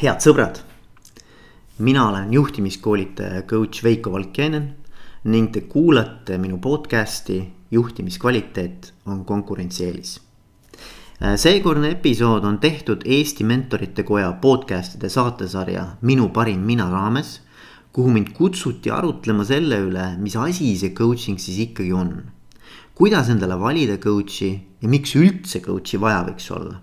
[0.00, 0.62] head sõbrad,
[1.84, 4.70] mina olen juhtimiskoolitaja coach Veiko Valkjainen
[5.28, 7.36] ning te kuulate minu podcast'i
[7.70, 10.14] Juhtimiskvaliteet on konkurentsieelis.
[11.36, 17.40] seekordne episood on tehtud Eesti Mentorite Koja podcast'ide saatesarja Minu parim mina raames,
[17.92, 22.22] kuhu mind kutsuti arutlema selle üle, mis asi see coaching siis ikkagi on.
[22.94, 26.80] kuidas endale valida coach'i ja miks üldse coach'i vaja võiks olla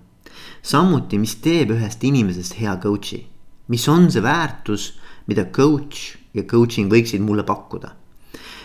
[0.61, 3.23] samuti, mis teeb ühest inimesest hea coach'i,
[3.67, 4.93] mis on see väärtus,
[5.27, 7.93] mida coach ja coaching võiksid mulle pakkuda.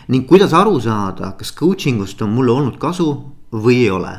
[0.09, 3.09] ning kuidas aru saada, kas coaching ust on mulle olnud kasu
[3.53, 4.15] või ei ole.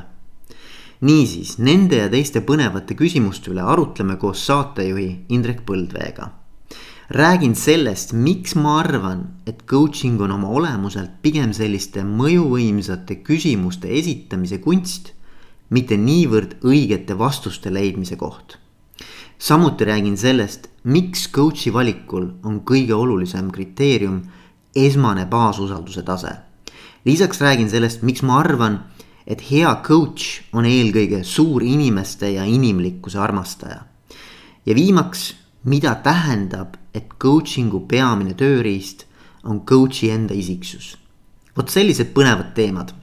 [1.02, 6.30] niisiis nende ja teiste põnevate küsimuste üle arutleme koos saatejuhi Indrek Põldveega.
[7.09, 14.58] räägin sellest, miks ma arvan, et coaching on oma olemuselt pigem selliste mõjuvõimsate küsimuste esitamise
[14.58, 15.14] kunst
[15.70, 18.58] mitte niivõrd õigete vastuste leidmise koht.
[19.38, 24.22] samuti räägin sellest, miks coach'i valikul on kõige olulisem kriteerium
[24.75, 26.36] esmane baasusalduse tase.
[27.05, 28.83] lisaks räägin sellest, miks ma arvan,
[29.28, 33.83] et hea coach on eelkõige suur inimeste ja inimlikkuse armastaja.
[34.66, 39.05] ja viimaks, mida tähendab, et coaching'u peamine tööriist
[39.44, 40.98] on coach'i enda isiksus.
[41.58, 42.94] vot sellised põnevad teemad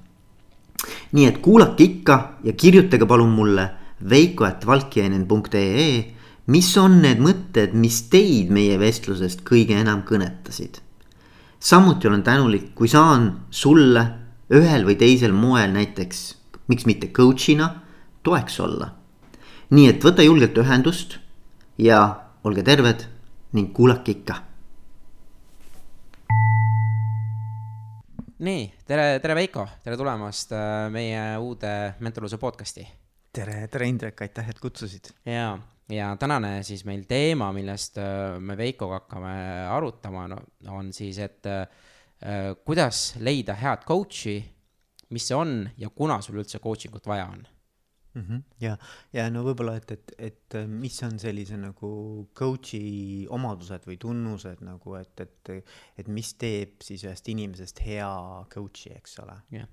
[1.12, 3.70] nii et kuulake ikka ja kirjutage palun mulle
[4.08, 6.14] veiko.valkjainen.ee,
[6.46, 10.80] mis on need mõtted, mis teid meie vestlusest kõige enam kõnetasid.
[11.60, 14.06] samuti olen tänulik, kui saan sulle
[14.50, 16.34] ühel või teisel moel näiteks,
[16.68, 17.74] miks mitte coach'ina,
[18.22, 18.94] toeks olla.
[19.70, 21.18] nii et võta julgelt ühendust
[21.78, 23.06] ja olge terved
[23.52, 24.49] ning kuulake ikka
[28.40, 32.86] nii, tere, tere Veiko, tere tulemast äh, meie uude mentorluse podcast'i.
[33.36, 35.10] tere, tere Indrek, aitäh, et kutsusid.
[35.28, 35.58] ja,
[35.92, 39.34] ja tänane siis meil teema, millest äh, me Veikoga hakkame
[39.68, 40.24] arutama
[40.72, 41.66] on siis, et äh,
[42.64, 44.38] kuidas leida head coach'i,
[45.10, 47.44] mis see on ja kuna sul üldse coaching ut vaja on
[48.14, 48.22] mm.
[48.22, 48.42] -hmm.
[48.60, 48.76] ja,
[49.12, 51.90] ja no võib-olla, et, et, et mis on sellise nagu
[52.34, 55.52] coach'i omadused või tunnused nagu, et, et,
[55.98, 58.14] et mis teeb siis ühest inimesest hea
[58.54, 59.36] coach'i, eks ole.
[59.50, 59.68] jah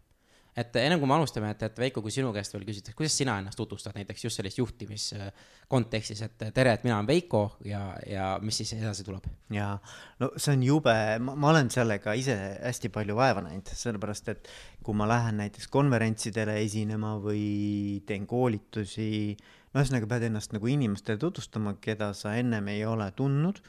[0.58, 3.36] et ennem kui me alustame, et, et Veiko, kui sinu käest veel küsitakse, kuidas sina
[3.42, 8.58] ennast tutvustad näiteks just selles juhtimiskontekstis, et tere, et mina olen Veiko ja, ja mis
[8.62, 9.28] siis edasi tuleb?
[9.54, 9.76] jaa,
[10.22, 14.50] no see on jube, ma olen sellega ise hästi palju vaeva näinud, sellepärast et
[14.84, 19.38] kui ma lähen näiteks konverentsidele esinema või teen koolitusi,
[19.72, 23.62] no ühesõnaga pead ennast nagu inimestele tutvustama, keda sa ennem ei ole tundnud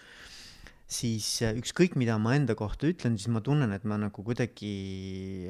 [0.89, 4.75] siis äh, ükskõik, mida ma enda kohta ütlen, siis ma tunnen, et ma nagu kuidagi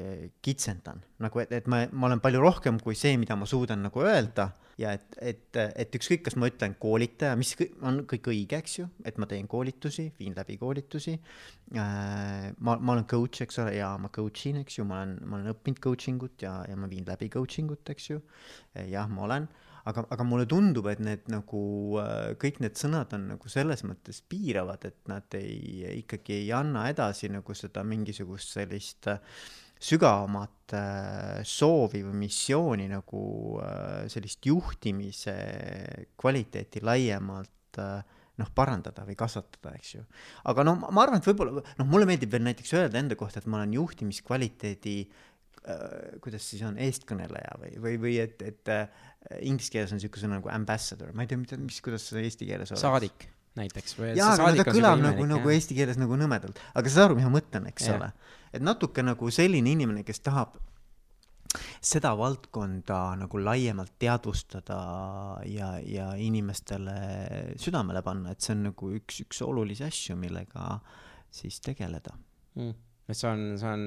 [0.03, 0.99] äh, kitsendan.
[1.23, 4.49] nagu, et, et ma, ma olen palju rohkem kui see, mida ma suudan nagu öelda
[4.79, 8.87] ja et, et, et ükskõik, kas ma ütlen koolitaja, mis on kõik õige, eks ju,
[9.07, 12.51] et ma teen koolitusi, viin läbi koolitusi äh,.
[12.59, 15.39] ma, ma olen coach, eks ole, ja ma coach in, eks ju, ma olen, ma
[15.39, 18.21] olen õppinud coaching ut ja, ja ma viin läbi coaching ut, eks ju.
[18.91, 19.47] jah, ma olen
[19.87, 21.61] aga, aga mulle tundub, et need nagu
[22.01, 26.87] äh, kõik need sõnad on nagu selles mõttes piiravad, et nad ei, ikkagi ei anna
[26.91, 29.21] edasi nagu seda mingisugust sellist äh,
[29.79, 33.23] sügavamat äh, soovi või missiooni nagu
[34.11, 35.35] sellist juhtimise
[36.19, 37.79] kvaliteeti laiemalt
[38.39, 40.03] noh, parandada või kasvatada, eks ju.
[40.51, 43.47] aga no ma arvan, et võib-olla noh, mulle meeldib veel näiteks öelda enda kohta, et
[43.51, 45.25] ma olen juhtimiskvaliteedi äh,
[46.23, 48.87] kuidas siis on, eestkõneleja või, või, või et, et äh,
[49.43, 52.47] inglise keeles on niisugune sõna nagu ambassador, ma ei tea, mida, mis, kuidas see eesti
[52.47, 52.85] keeles oleks.
[52.85, 53.27] saadik
[53.59, 53.97] näiteks.
[54.15, 57.19] jaa, aga no ta kõlab nagu, nagu eesti keeles nagu nõmedalt, aga sa saad aru,
[57.19, 57.99] mis ma mõtlen, eks ja.
[57.99, 58.09] ole.
[58.55, 60.57] et natuke nagu selline inimene, kes tahab
[61.81, 64.79] seda valdkonda nagu laiemalt teadvustada
[65.49, 70.77] ja, ja inimestele südamele panna, et see on nagu üks, üks olulisi asju, millega
[71.33, 72.15] siis tegeleda
[72.55, 72.85] mm
[73.17, 73.83] see on, see on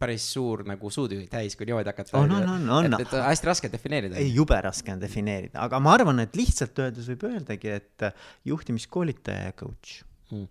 [0.00, 2.88] päris suur nagu suutühi täis, kui niimoodi hakata on, on, on, on.
[2.88, 4.18] et, et hästi raske defineerida.
[4.20, 8.06] ei, jube raske on defineerida, aga ma arvan, et lihtsalt öeldes võib öeldagi, et
[8.48, 10.46] juhtimiskoolitaja ja coach hmm..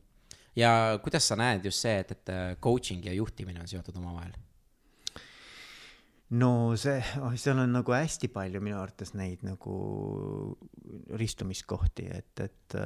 [0.60, 0.72] ja
[1.04, 4.36] kuidas sa näed just see, et, et coaching ja juhtimine on seotud omavahel?
[6.36, 6.52] no
[6.82, 9.76] see oh,, seal on nagu hästi palju minu arvates neid nagu
[11.22, 12.80] ristumiskohti, et, et,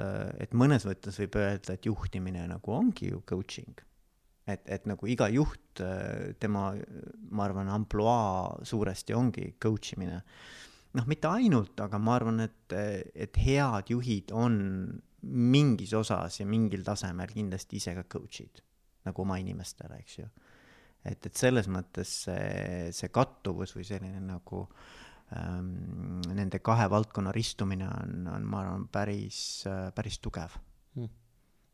[0.44, 3.89] et mõnes mõttes võib öelda, et juhtimine nagu ongi ju coaching
[4.54, 6.72] et, et nagu iga juht, äh, tema,
[7.32, 10.22] ma arvan, ampluaa suuresti ongi coach imine.
[10.98, 12.74] noh, mitte ainult, aga ma arvan, et,
[13.14, 14.58] et head juhid on
[15.22, 18.64] mingis osas ja mingil tasemel kindlasti ise ka coach'id
[19.08, 20.26] nagu oma inimestele, eks ju.
[21.08, 24.66] et, et selles mõttes see, see kattuvus või selline nagu
[25.36, 29.42] ähm, nende kahe valdkonna ristumine on, on, ma arvan, päris,
[29.96, 30.58] päris tugev
[30.98, 31.12] hmm..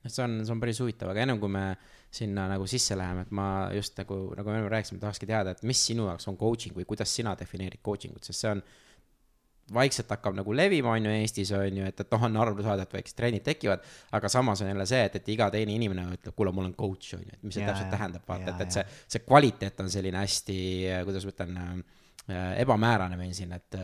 [0.05, 1.67] see on, see on päris huvitav, aga ennem kui me
[2.15, 5.81] sinna nagu sisse läheme, et ma just nagu, nagu me rääkisime, tahakski teada, et mis
[5.91, 8.63] sinu jaoks on coaching või kuidas sina defineerid coaching ut, sest see on
[9.73, 12.85] vaikselt hakkab nagu levima, on ju, Eestis on ju, et, et noh, on aru saada,
[12.85, 16.35] et väiksed trennid tekivad, aga samas on jälle see, et, et iga teine inimene ütleb,
[16.37, 18.65] kuule, mul on coach, on ju, et mis see ja, täpselt ja, tähendab, vaata, et,
[18.67, 18.85] et see,
[19.15, 20.57] see kvaliteet on selline hästi,
[21.07, 23.79] kuidas ma ütlen äh,, ebamäärane meil siin, et,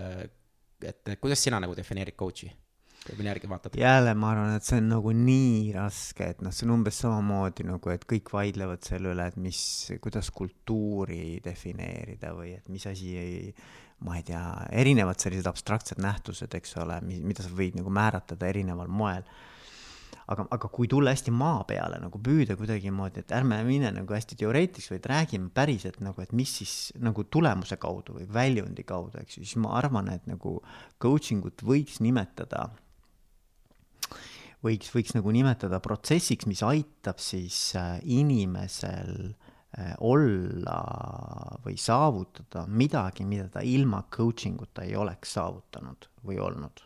[0.92, 2.52] et kuidas sina nagu defineerid coach'i?
[3.10, 3.78] Mille järgi vaatad?
[3.80, 7.66] jälle ma arvan, et see on nagu nii raske, et noh, see on umbes samamoodi
[7.68, 9.62] nagu, et kõik vaidlevad selle üle, et mis,
[10.04, 13.40] kuidas kultuuri defineerida või et mis asi ei
[14.02, 14.42] ma ei tea,
[14.74, 19.26] erinevad sellised abstraktsed nähtused, eks ole, mida sa võid nagu määratleda erineval moel.
[20.32, 24.38] aga, aga kui tulla hästi maa peale nagu püüda kuidagimoodi, et ärme mine nagu hästi
[24.40, 29.38] teoreetiks, vaid räägime päriselt nagu, et mis siis nagu tulemuse kaudu või väljundi kaudu, eks
[29.38, 30.62] ju, siis ma arvan, et nagu
[31.02, 32.70] coaching ut võiks nimetada
[34.64, 39.34] võiks, võiks nagu nimetada protsessiks, mis aitab siis äh, inimesel
[39.80, 40.82] Äh, olla
[41.64, 46.82] või saavutada midagi, mida ta ilma coaching uta ei oleks saavutanud või olnud.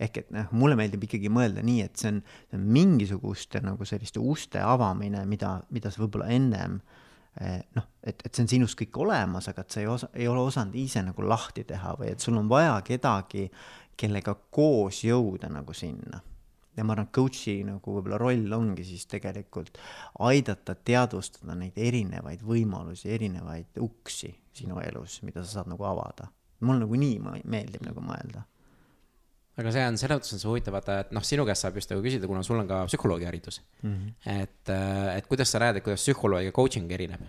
[0.00, 3.84] ehk et noh, mulle meeldib ikkagi mõelda nii, et see on, see on mingisuguste nagu
[3.84, 6.80] selliste uste avamine, mida, mida sa võib-olla ennem
[7.36, 10.30] eh, noh, et, et see on sinus kõik olemas, aga et sa ei osa, ei
[10.32, 13.50] ole osanud ise nagu lahti teha või et sul on vaja kedagi,
[13.96, 16.20] kellega koos jõuda nagu sinna
[16.76, 19.78] ja ma arvan, et coach'i nagu võib-olla roll ongi siis tegelikult
[20.26, 26.28] aidata teadvustada neid erinevaid võimalusi, erinevaid uksi sinu elus, mida sa saad nagu avada.
[26.60, 28.44] mul nagu nii meeldib nagu mõelda.
[29.56, 31.90] aga see on, selles mõttes on see huvitav, vaata, et noh, sinu käest saab just
[31.92, 33.92] nagu küsida, kuna sul on ka psühholoogi haridus mm.
[33.92, 34.42] -hmm.
[34.42, 37.24] et, äh, et kuidas sa näed, et kuidas psühholoog ja coaching erineb?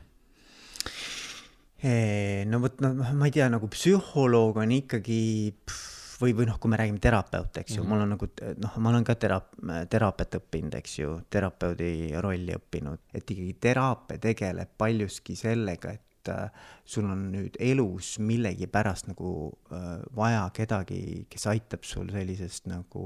[2.51, 5.86] no vot, no ma ei tea, nagu psühholoog on ikkagi pff,
[6.21, 7.93] või, või noh, kui me räägime terapeut, eks ju mm, -hmm.
[7.93, 8.29] mul on nagu
[8.63, 9.53] noh, ma olen ka teraap-,
[9.89, 11.91] teraapiat õppinud, eks ju, terapeudi
[12.23, 16.49] rolli õppinud, et ikkagi teraapia tegeleb paljuski sellega, et äh,
[16.85, 23.05] sul on nüüd elus millegipärast nagu äh, vaja kedagi, kes aitab sul sellisest nagu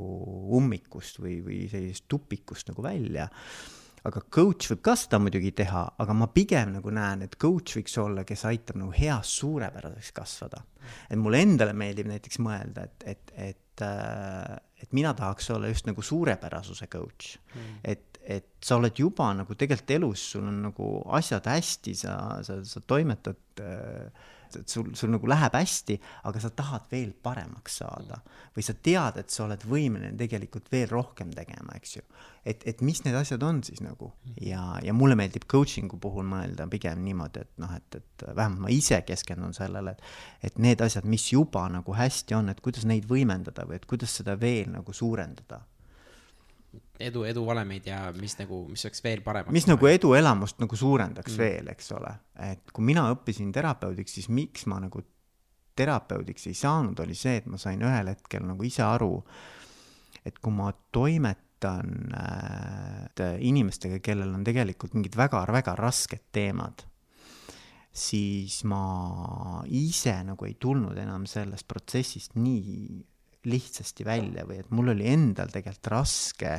[0.58, 3.30] ummikust või, või sellisest tupikust nagu välja
[4.08, 7.98] aga coach võib ka seda muidugi teha, aga ma pigem nagu näen, et coach võiks
[8.02, 10.64] olla, kes aitab nagu heast suurepäraseks kasvada.
[11.10, 15.86] et mulle endale meeldib näiteks mõelda, et, et, et, äh, et mina tahaks olla just
[15.86, 17.80] nagu suurepärasuse coach mm..
[17.84, 22.62] et, et sa oled juba nagu tegelikult elus, sul on nagu asjad hästi, sa, sa,
[22.66, 25.98] sa toimetad äh, et sul, sul nagu läheb hästi,
[26.30, 28.22] aga sa tahad veel paremaks saada.
[28.56, 32.02] või sa tead, et sa oled võimeline tegelikult veel rohkem tegema, eks ju.
[32.46, 34.12] et, et mis need asjad on siis nagu
[34.42, 38.74] ja, ja mulle meeldib coaching'u puhul mõelda pigem niimoodi, et noh, et, et vähemalt ma
[38.74, 43.08] ise keskendun sellele, et, et need asjad, mis juba nagu hästi on, et kuidas neid
[43.10, 45.64] võimendada või et kuidas seda veel nagu suurendada
[47.02, 49.54] edu, eduvalemeid ja mis nagu, mis oleks veel paremaks.
[49.56, 51.42] mis nagu eduelamust nagu suurendaks mm.
[51.42, 52.14] veel, eks ole.
[52.52, 55.04] et kui mina õppisin terapeudiks, siis miks ma nagu
[55.78, 59.16] terapeudiks ei saanud, oli see, et ma sain ühel hetkel nagu ise aru,
[60.28, 66.86] et kui ma toimetan äh, inimestega, kellel on tegelikult mingid väga-väga rasked teemad,
[67.92, 73.02] siis ma ise nagu ei tulnud enam sellest protsessist nii
[73.50, 76.56] lihtsasti välja või et mul oli endal tegelikult raske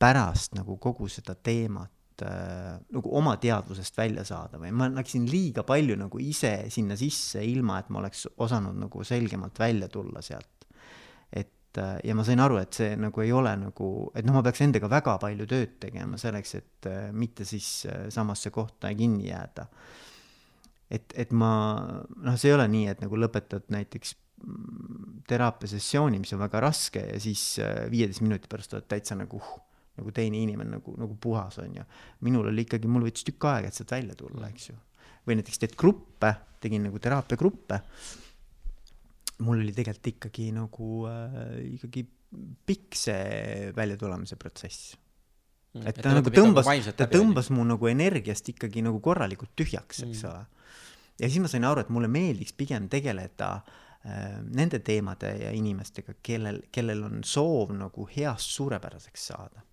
[0.00, 5.64] pärast nagu kogu seda teemat äh, nagu oma teadvusest välja saada või ma läksin liiga
[5.68, 10.68] palju nagu ise sinna sisse, ilma et ma oleks osanud nagu selgemalt välja tulla sealt.
[11.32, 14.44] et äh, ja ma sain aru, et see nagu ei ole nagu, et noh, ma
[14.46, 19.68] peaks endaga väga palju tööd tegema selleks, et äh, mitte siis samasse kohta kinni jääda.
[20.90, 21.52] et, et ma,
[22.16, 24.16] noh, see ei ole nii, et nagu lõpetad näiteks
[25.28, 29.58] teraapiasessiooni, mis on väga raske ja siis äh, viieteist minuti pärast oled täitsa nagu uh,
[30.00, 31.84] nagu teine inimene nagu, nagu puhas on ju.
[32.26, 34.78] minul oli ikkagi, mul võttis tükk aega, et sealt välja tulla, eks ju.
[35.28, 36.32] või näiteks teed gruppe,
[36.62, 37.80] tegin nagu teraapiagruppe.
[39.44, 41.36] mul oli tegelikult ikkagi nagu äh,
[41.76, 42.06] ikkagi
[42.66, 44.94] pikk see väljatulemise protsess
[45.74, 45.86] mm,.
[45.90, 50.30] et ta nagu tõmbas, ta tõmbas mu nagu energiast ikkagi nagu korralikult tühjaks, eks mm.
[50.30, 50.74] ole.
[51.18, 56.14] ja siis ma sain aru, et mulle meeldiks pigem tegeleda Äh, nende teemade ja inimestega,
[56.24, 59.64] kellel, kellel on soov nagu heast suurepäraseks saada.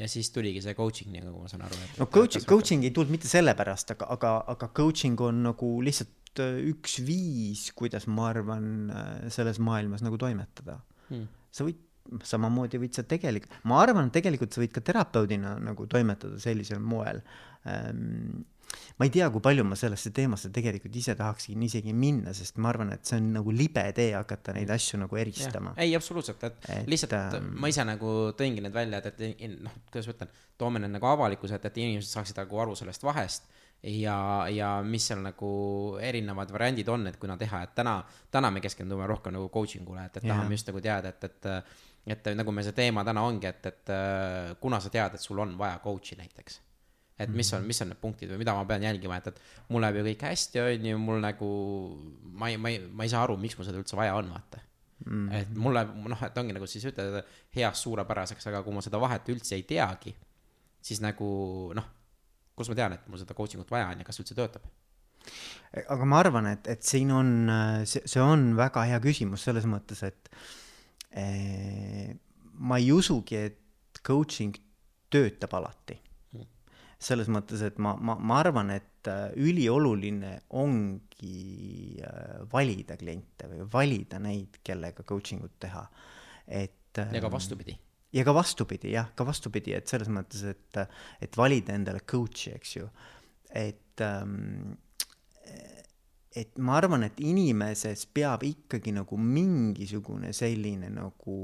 [0.00, 1.76] ja siis tuligi see coaching, nagu ma saan aru.
[2.00, 6.56] no coaching, coaching ei tulnud mitte sellepärast, aga, aga, aga coaching on nagu lihtsalt äh,
[6.72, 11.28] üks viis, kuidas ma arvan, äh, selles maailmas nagu toimetada hmm..
[11.52, 11.84] sa võid,
[12.24, 17.20] samamoodi võid sa tegelikult, ma arvan, tegelikult sa võid ka terapeudina nagu toimetada sellisel moel
[17.68, 18.42] ähm,
[18.98, 22.70] ma ei tea, kui palju ma sellesse teemasse tegelikult ise tahaksin isegi minna, sest ma
[22.72, 25.74] arvan, et see on nagu libe tee hakata neid asju nagu eristama.
[25.80, 27.52] ei, absoluutselt, et, lihtsalt ähm...
[27.60, 31.10] ma ise nagu tõingi need välja, et, et noh, kuidas ma ütlen, toome need nagu
[31.10, 33.50] avalikkuse ette, et inimesed saaksid nagu aru sellest vahest.
[33.84, 35.48] Ja, ja mis seal nagu
[36.00, 37.98] erinevad variandid on, et kuna teha, et täna,
[38.32, 41.50] täna me keskendume rohkem nagu coaching ule, et, et tahame just nagu teada, et, et
[42.04, 43.92] et nagu me see teema täna ongi, et, et
[44.60, 46.60] kuna sa tead, et sul on vaja coach'i näiteks
[47.18, 49.84] et mis on, mis on need punktid või mida ma pean jälgima, et, et mul
[49.84, 51.48] läheb ju kõik hästi, on ju, mul nagu,
[52.34, 54.62] ma ei, ma ei, ma ei saa aru, miks mul seda üldse vaja on, vaata
[55.04, 55.10] mm.
[55.10, 55.34] -hmm.
[55.38, 57.20] et mul läheb, noh, et ongi nagu siis ütled
[57.56, 60.14] heast suurepäraseks, aga kui ma seda vahet üldse ei teagi,
[60.82, 61.28] siis nagu
[61.76, 61.86] noh,
[62.56, 64.66] kus ma tean, et mul seda coaching ut vaja on ja kas üldse töötab?
[65.88, 67.30] aga ma arvan, et, et siin on,
[67.88, 70.28] see, see on väga hea küsimus selles mõttes, et
[71.10, 72.10] eh,
[72.58, 74.58] ma ei usugi, et coaching
[75.14, 75.96] töötab alati
[77.04, 83.66] selles mõttes, et ma, ma, ma arvan, et äh, ülioluline ongi äh, valida kliente või
[83.72, 85.84] valida neid, kellega coaching ut teha,
[86.46, 86.94] et.
[86.96, 87.76] ja ka ähm, vastupidi.
[88.14, 90.80] ja ka vastupidi jah, ka vastupidi, et selles mõttes, et,
[91.20, 92.88] et valida endale coach'i, eks ju,
[93.54, 94.78] et ähm,
[96.34, 101.36] et ma arvan, et inimeses peab ikkagi nagu mingisugune selline nagu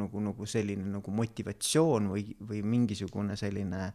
[0.00, 3.88] nagu, nagu selline nagu motivatsioon või, või mingisugune selline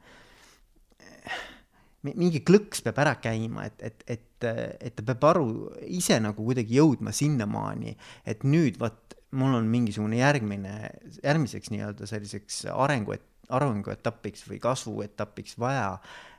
[2.07, 5.47] mingi klõks peab ära käima, et, et, et, et ta peab aru,
[5.91, 7.95] ise nagu kuidagi jõudma sinnamaani,
[8.29, 10.75] et nüüd vot mul on mingisugune järgmine,
[11.23, 13.17] järgmiseks nii-öelda selliseks arengu,
[13.49, 15.97] arenguetapiks või kasvuetapiks vaja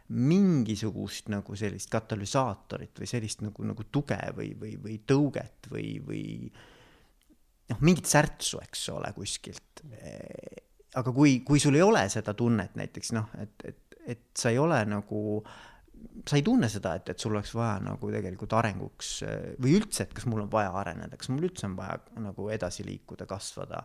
[0.09, 6.23] mingisugust nagu sellist katalüsaatorit või sellist nagu, nagu tuge või, või, või tõuget või, või
[7.73, 9.85] noh, mingit särtsu, eks ole, kuskilt.
[10.99, 14.61] aga kui, kui sul ei ole seda tunnet näiteks noh, et, et, et sa ei
[14.61, 15.43] ole nagu
[16.29, 19.09] sa ei tunne seda, et, et sul oleks vaja nagu tegelikult arenguks
[19.63, 22.87] või üldse, et kas mul on vaja areneda, kas mul üldse on vaja nagu edasi
[22.87, 23.83] liikuda, kasvada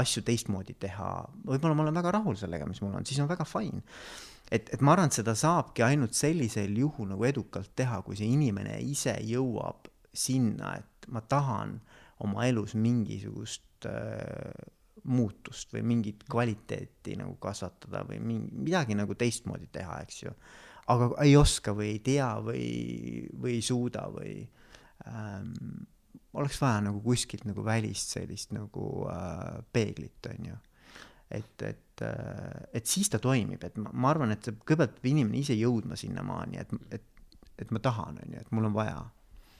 [0.00, 1.08] asju teistmoodi teha,
[1.48, 3.80] võib-olla ma olen väga rahul sellega, mis mul on, siis on väga fine.
[4.50, 8.28] et, et ma arvan, et seda saabki ainult sellisel juhul nagu edukalt teha, kui see
[8.34, 14.52] inimene ise jõuab sinna, et ma tahan äh, oma elus mingisugust äh,
[15.04, 20.34] muutust või mingit kvaliteeti nagu kasvatada või mingi, midagi nagu teistmoodi teha, eks ju.
[20.92, 22.68] aga ei oska või ei tea või,
[23.40, 24.36] või ei suuda või
[25.10, 25.52] ähm,
[26.34, 30.60] oleks vaja nagu kuskilt nagu välist sellist nagu äh, peeglit, on ju.
[31.30, 35.42] et, et äh,, et siis ta toimib, et ma, ma arvan, et kõigepealt peab inimene
[35.42, 37.28] ise jõudma sinnamaani, et, et,
[37.58, 39.02] et ma tahan, on ju, et mul on vaja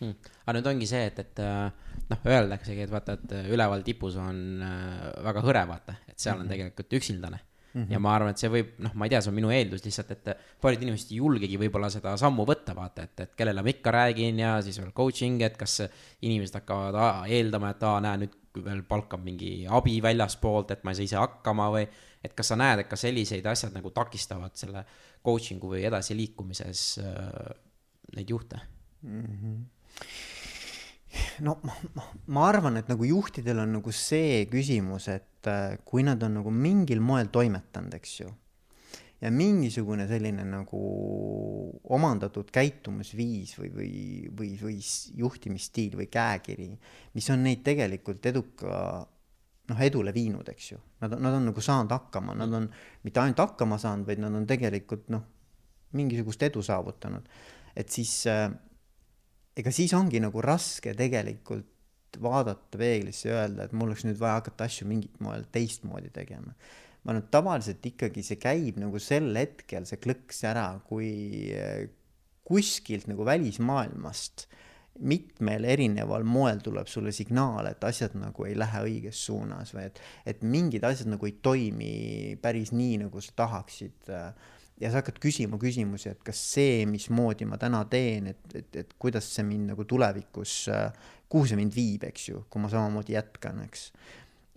[0.04, 0.37] hmm..
[0.44, 4.18] aga nüüd ongi see, et, et äh, noh, öeldaksegi, et vaata, et äh, üleval tipus
[4.20, 6.54] on äh, väga hõre, vaata, et seal on mhm.
[6.54, 7.82] tegelikult üksildane mm.
[7.82, 7.92] -hmm.
[7.92, 10.14] ja ma arvan, et see võib, noh, ma ei tea, see on minu eeldus lihtsalt,
[10.14, 10.32] et
[10.62, 14.40] paljud inimesed ei julgegi võib-olla seda sammu võtta, vaata, et, et kellele ma ikka räägin
[14.44, 15.80] ja siis veel coaching, et kas
[16.23, 20.92] inimesed hakkavad aa, eeldama, et aa, näe, nüüd veel palkab mingi abi väljaspoolt, et ma
[20.92, 21.88] ei saa ise hakkama või
[22.25, 24.84] et kas sa näed, et ka sellised asjad nagu takistavad selle
[25.25, 27.54] coaching'u või edasiliikumises äh,
[28.16, 28.61] neid juhte
[29.02, 29.23] mm?
[29.23, 29.62] -hmm
[31.46, 36.22] no ma, ma arvan, et nagu juhtidel on nagu see küsimus, et äh, kui nad
[36.26, 38.30] on nagu mingil moel toimetanud, eks ju,
[39.24, 40.80] ja mingisugune selline nagu
[41.96, 43.90] omandatud käitumisviis või, või,
[44.36, 44.78] või, või
[45.22, 46.70] juhtimisstiil või käekiri,
[47.14, 48.74] mis on neid tegelikult eduka
[49.70, 50.80] noh, edule viinud, eks ju.
[51.00, 52.68] Nad, nad on nagu saanud hakkama, nad on
[53.06, 55.24] mitte ainult hakkama saanud, vaid nad on tegelikult noh,
[55.96, 57.28] mingisugust edu saavutanud.
[57.74, 58.50] et siis äh,
[59.58, 61.70] ega siis ongi nagu raske tegelikult
[62.23, 66.54] vaadata peeglisse ja öelda, et mul oleks nüüd vaja hakata asju mingit moel teistmoodi tegema.
[67.04, 71.90] ma arvan, et tavaliselt ikkagi see käib nagu sel hetkel, see klõks ära, kui eh,
[72.49, 74.46] kuskilt nagu välismaailmast
[75.04, 80.00] mitmel erineval moel tuleb sulle signaal, et asjad nagu ei lähe õiges suunas või et,
[80.30, 81.94] et mingid asjad nagu ei toimi
[82.42, 84.30] päris nii, nagu sa tahaksid äh,
[84.80, 88.94] ja sa hakkad küsima küsimusi, et kas see, mismoodi ma täna teen, et, et, et
[89.00, 90.56] kuidas see mind nagu tulevikus,
[91.30, 93.88] kuhu see mind viib, eks ju, kui ma samamoodi jätkan, eks.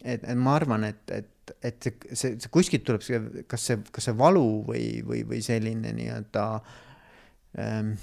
[0.03, 3.81] et, et ma arvan, et, et, et see, see, see kuskilt tuleb see, kas see,
[3.93, 6.47] kas see valu või, või, või selline nii-öelda
[7.61, 7.93] ähm,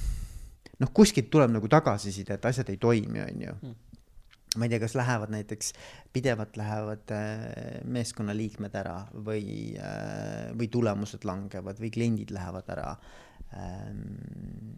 [0.80, 3.83] noh, kuskilt tuleb nagu tagasiside, et asjad ei toimi, on ju mm
[4.58, 5.72] ma ei tea, kas lähevad näiteks,
[6.14, 7.44] pidevalt lähevad äh,
[7.84, 12.90] meeskonnaliikmed ära või, äh, või tulemused langevad või kliendid lähevad ära.
[13.58, 14.74] Ähm,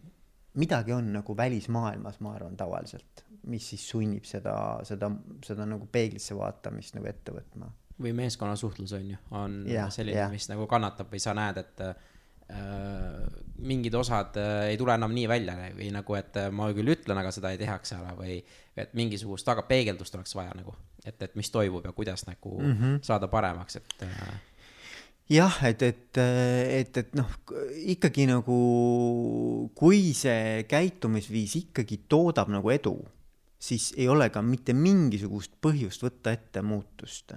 [0.57, 4.55] midagi on nagu välismaailmas, ma arvan, tavaliselt, mis siis sunnib seda,
[4.87, 5.11] seda,
[5.45, 7.71] seda nagu peeglisse vaatamist nagu ette võtma.
[7.97, 11.95] või meeskonnasuhtlus on ju, on ja, selline, mis nagu kannatab või sa näed, et äh,
[13.57, 17.17] mingid osad äh, ei tule enam nii välja või nagu, et äh, ma küll ütlen,
[17.17, 18.37] aga seda ei tehakse ära või
[18.77, 22.73] et mingisugust taga peegeldust oleks vaja nagu, et, et mis toimub ja kuidas nagu mm
[22.73, 22.99] -hmm.
[23.05, 24.39] saada paremaks, et äh,
[25.29, 27.29] jah, et, et, et, et noh,
[27.93, 28.57] ikkagi nagu,
[29.75, 32.95] kui see käitumisviis ikkagi toodab nagu edu,
[33.59, 37.33] siis ei ole ka mitte mingisugust põhjust võtta ette muutust.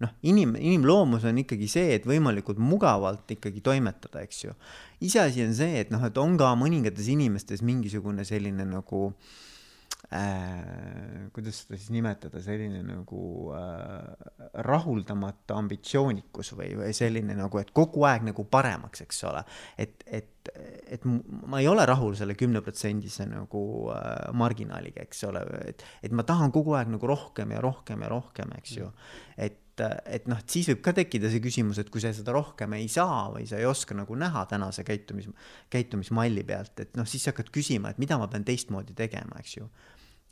[0.00, 4.56] Noh, inim, inimloomus on ikkagi see, et võimalikult mugavalt ikkagi toimetada, eks ju.
[5.04, 11.62] iseasi on see, et noh, et on ka mõningates inimestes mingisugune selline nagu äh, kuidas
[11.62, 13.22] seda siis nimetada, selline nagu
[13.56, 14.32] äh,
[14.66, 19.44] rahuldamatu ambitsioonikus või, või selline nagu, et kogu aeg nagu paremaks, eks ole.
[19.80, 20.52] et, et,
[20.96, 26.24] et ma ei ole rahul selle kümneprotsendise nagu äh, marginaaliga, eks ole, et, et ma
[26.26, 28.88] tahan kogu aeg nagu rohkem ja rohkem ja rohkem, eks ju.
[29.36, 29.60] et
[30.08, 32.88] et noh, et siis võib ka tekkida see küsimus, et kui sa seda rohkem ei
[32.92, 35.30] saa või sa ei oska nagu näha tänase käitumis,
[35.72, 39.56] käitumismalli pealt, et noh, siis sa hakkad küsima, et mida ma pean teistmoodi tegema, eks
[39.58, 39.68] ju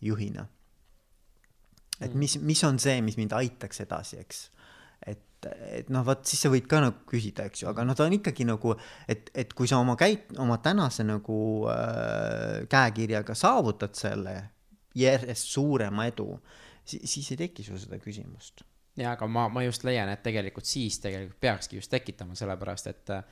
[0.09, 0.47] juhina.
[2.01, 2.19] et mm.
[2.19, 4.45] mis, mis on see, mis mind aitaks edasi, eks.
[5.07, 8.07] et, et noh, vot siis sa võid ka nagu küsida, eks ju, aga noh, ta
[8.07, 8.77] on ikkagi nagu,
[9.11, 11.41] et, et kui sa oma käit-, oma tänase nagu
[11.73, 14.37] äh, käekirjaga saavutad selle
[14.99, 16.33] järjest suurema edu,
[16.85, 18.65] siis, siis ei teki sul seda küsimust.
[18.99, 23.13] Jaa, aga ma, ma just leian, et tegelikult siis tegelikult peakski just tekitama, sellepärast et
[23.15, 23.25] äh,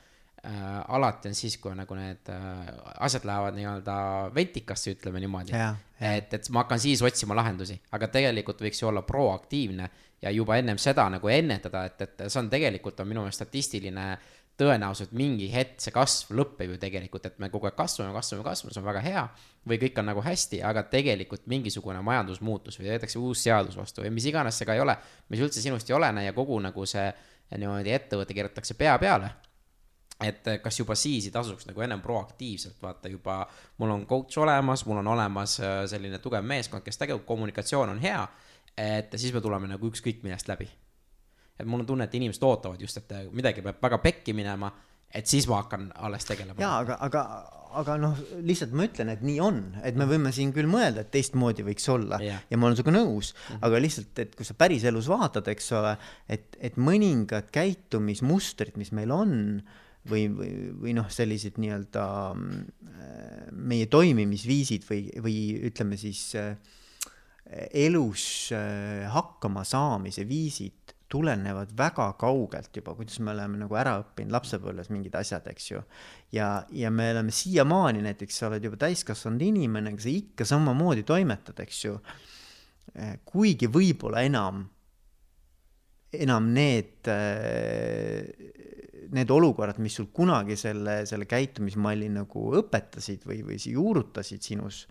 [0.45, 2.71] äh, alati on siis, kui nagu need äh,
[3.05, 3.97] asjad lähevad nii-öelda
[4.35, 5.55] vetikasse, ütleme niimoodi.
[5.99, 9.89] et, et ma hakkan siis otsima lahendusi, aga tegelikult võiks ju olla proaktiivne
[10.21, 14.09] ja juba ennem seda nagu ennetada, et, et see on tegelikult on minu meelest statistiline
[14.57, 18.73] tõenäoliselt mingi hetk see kasv lõpeb ju tegelikult, et me kogu aeg kasvame, kasvame, kasvame,
[18.73, 19.27] see on väga hea.
[19.67, 24.13] või kõik on nagu hästi, aga tegelikult mingisugune majandusmuutus või võetakse uus seadus vastu või
[24.15, 24.95] mis iganes see ka ei ole,
[25.29, 27.09] mis üldse sinust ei olene ja kogu nagu see
[27.51, 29.33] niimoodi ettevõte keeratakse pea peale
[30.23, 33.41] et kas juba siis ei tasuks nagu ennem proaktiivselt vaata juba,
[33.77, 38.01] mul on coach olemas, mul on olemas eh, selline tugev meeskond, kes tegelikult kommunikatsioon on
[38.01, 38.23] hea,
[38.77, 40.69] et siis me tuleme nagu ükskõik millest läbi.
[41.57, 44.71] Et mul on tunne, et inimesed ootavad just, et eh, midagi peab väga pekki minema,
[45.13, 46.59] et siis ma hakkan alles tegelema.
[46.61, 47.23] jaa, aga, aga,
[47.81, 51.11] aga noh, lihtsalt ma ütlen, et nii on, et me võime siin küll mõelda, et
[51.13, 52.43] teistmoodi võiks olla yeah.
[52.49, 53.65] ja ma olen sinuga nõus mm, -hmm.
[53.67, 55.97] aga lihtsalt, et kui sa päriselus vaatad, eks ole,
[56.29, 59.35] et, et mõningad käitumismustrid, mis meil on
[60.07, 62.65] või, või, või noh, sellised nii-öelda mm,
[63.67, 65.37] meie toimimisviisid või, või
[65.69, 66.55] ütleme siis äh,
[67.71, 74.33] elus äh, hakkama saamise viisid tulenevad väga kaugelt juba, kuidas me oleme nagu ära õppinud
[74.35, 75.81] lapsepõlves mingid asjad, eks ju.
[76.35, 81.05] ja, ja me oleme siiamaani näiteks, sa oled juba täiskasvanud inimene, aga sa ikka samamoodi
[81.07, 81.99] toimetad, eks ju.
[82.97, 84.65] Äh, kuigi võib-olla enam,
[86.15, 87.11] enam need
[89.11, 94.83] need olukorrad, mis sul kunagi selle, selle käitumismalli nagu õpetasid või, või juurutasid sinus,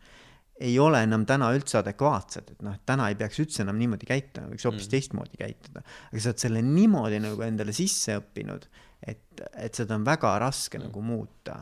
[0.60, 4.48] ei ole enam täna üldse adekvaatsed, et noh, täna ei peaks üldse enam niimoodi käituma,
[4.52, 4.92] võiks hoopis mm.
[4.94, 5.82] teistmoodi käituda.
[5.84, 8.68] aga sa oled selle niimoodi nagu endale sisse õppinud,
[9.04, 10.88] et, et seda on väga raske mm.
[10.88, 11.58] nagu muuta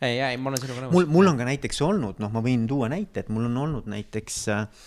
[0.00, 0.94] ei, ei, ma olen sinuga nõus.
[0.94, 3.90] mul, mul on ka näiteks olnud, noh, ma võin tuua näite, et mul on olnud
[3.92, 4.86] näiteks äh,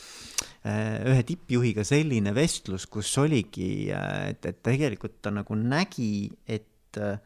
[1.12, 7.22] ühe tippjuhiga selline vestlus, kus oligi, äh, et, et tegelikult ta nagu nägi, et äh,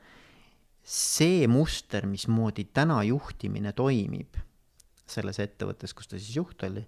[0.83, 4.35] see muster, mismoodi täna juhtimine toimib
[5.11, 6.83] selles ettevõttes, kus ta siis juht oli,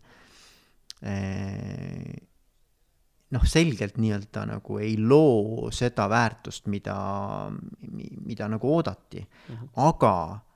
[3.31, 6.97] noh, selgelt nii-öelda nagu ei loo seda väärtust, mida,
[7.79, 9.69] mida nagu oodati mm, -hmm.
[9.87, 10.48] aga Eh,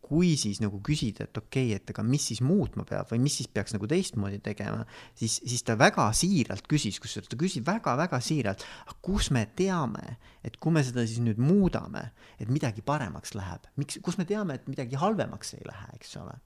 [0.00, 3.34] kui siis nagu küsida, et okei okay,, et aga mis siis muutma peab või mis
[3.40, 4.86] siis peaks nagu teistmoodi tegema,
[5.18, 8.64] siis, siis ta väga siiralt küsis, kusjuures ta küsis väga-väga siiralt,
[9.04, 12.06] kus me teame, et kui me seda siis nüüd muudame,
[12.40, 16.38] et midagi paremaks läheb, miks, kus me teame, et midagi halvemaks ei lähe, eks ole.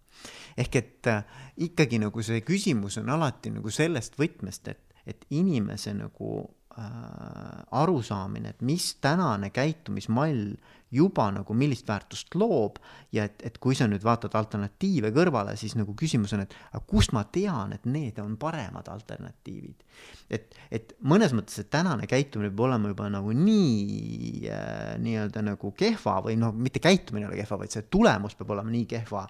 [0.59, 1.23] ehk et äh,
[1.69, 6.35] ikkagi nagu see küsimus on alati nagu sellest võtmest, et, et inimese nagu
[6.79, 10.57] äh, arusaamine, et mis tänane käitumismall
[10.95, 12.79] juba nagu millist väärtust loob
[13.15, 16.83] ja et, et kui sa nüüd vaatad alternatiive kõrvale, siis nagu küsimus on, et aga
[16.91, 19.85] kust ma tean, et need on paremad alternatiivid.
[20.31, 25.75] et, et mõnes mõttes see tänane käitumine peab olema juba nagu nii äh, nii-öelda nagu
[25.77, 29.29] kehva või noh, mitte käitumine ei ole kehva, vaid see tulemus peab olema nii kehva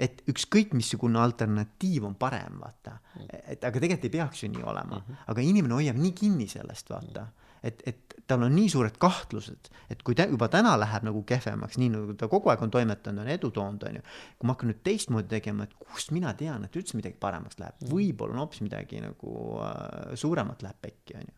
[0.00, 2.96] et ükskõik missugune alternatiiv on parem, vaata.
[3.44, 5.24] et aga tegelikult ei peaks ju nii olema -hmm.
[5.28, 7.39] aga inimene hoiab nii kinni sellest, vaata mm.
[7.62, 11.80] Et, et tal on nii suured kahtlused, et kui ta juba täna läheb nagu kehvemaks,
[11.82, 14.04] nii nagu ta kogu aeg on toimetanud, on edu toonud, on ju.
[14.38, 17.76] kui ma hakkan nüüd teistmoodi tegema, et kust mina tean, et üldse midagi paremaks läheb,
[17.80, 17.92] mm.
[17.92, 19.34] võib-olla on hoopis midagi nagu
[19.66, 21.36] äh, suuremat läheb pekki, on ju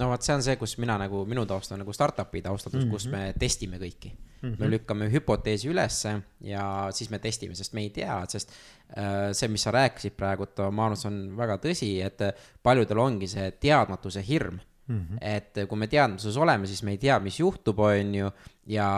[0.00, 2.86] no vot, see on see, kus mina nagu, minu taust on nagu startup'i taustatus mm,
[2.86, 2.92] -hmm.
[2.92, 3.16] kus mhm.
[3.16, 4.56] me testime kõiki mm, -hmm.
[4.58, 8.54] me lükkame hüpoteesi ülesse ja siis me testime, sest me ei tea, sest
[8.96, 12.18] äh, see, mis sa rääkisid praegu, ma arvan, see on väga tõsi, et
[12.62, 15.00] paljudel ongi see teadmatuse hirm mm.
[15.00, 15.18] -hmm.
[15.20, 18.30] et kui me teadmatuses oleme, siis me ei tea, mis juhtub, on ju,
[18.66, 18.90] ja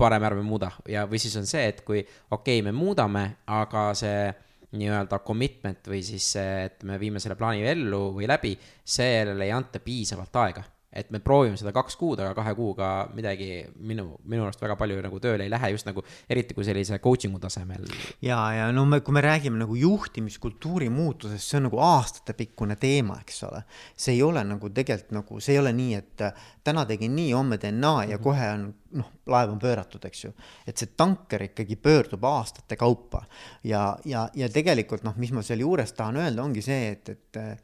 [0.00, 3.90] parem ärme muuda ja, või siis on see, et kui okei okay,, me muudame, aga
[3.94, 4.30] see
[4.70, 9.52] nii-öelda commitment või siis see, et me viime selle plaani ellu või läbi, sellele ei
[9.52, 14.42] anta piisavalt aega et me proovime seda kaks kuud, aga kahe kuuga midagi minu, minu
[14.42, 17.86] arust väga palju nagu tööle ei lähe, just nagu eriti kui sellise coaching'u tasemel.
[18.26, 23.20] ja, ja no me, kui me räägime nagu juhtimiskultuuri muutusest, see on nagu aastatepikkune teema,
[23.22, 23.62] eks ole.
[23.94, 27.30] see ei ole nagu tegelikult nagu, see ei ole nii, et äh, täna tegin nii,
[27.38, 28.22] homme teen naa ja -hmm.
[28.22, 28.64] kohe on
[28.98, 30.32] noh, laev on pööratud, eks ju.
[30.66, 33.22] et see tanker ikkagi pöördub aastate kaupa
[33.62, 37.54] ja, ja, ja tegelikult noh, mis ma sealjuures tahan öelda, ongi see, et, et äh,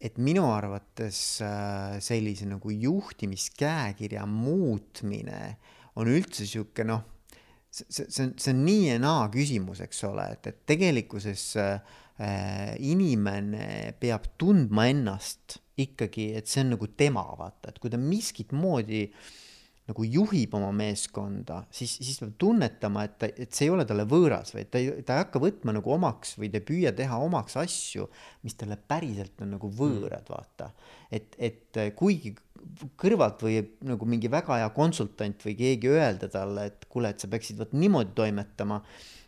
[0.00, 5.40] et minu arvates äh, sellise nagu juhtimiskäekirja muutmine
[5.96, 7.04] on üldse sihuke noh,
[7.70, 11.96] see, see, on, see on nii ja naa küsimus, eks ole, et, et tegelikkuses äh,
[12.84, 18.52] inimene peab tundma ennast ikkagi, et see on nagu tema, vaata, et kui ta miskit
[18.56, 19.34] moodi äh,
[19.86, 24.06] nagu juhib oma meeskonda, siis, siis peab tunnetama, et ta, et see ei ole talle
[24.10, 27.18] võõras, vaid ta ei, ta ei hakka võtma nagu omaks või ta ei püüa teha
[27.22, 28.08] omaks asju,
[28.46, 30.72] mis talle päriselt on nagu võõrad, vaata.
[31.14, 32.34] et, et kuigi
[32.98, 37.30] kõrvalt võib nagu mingi väga hea konsultant või keegi öelda talle, et kuule, et sa
[37.30, 38.80] peaksid vot niimoodi toimetama,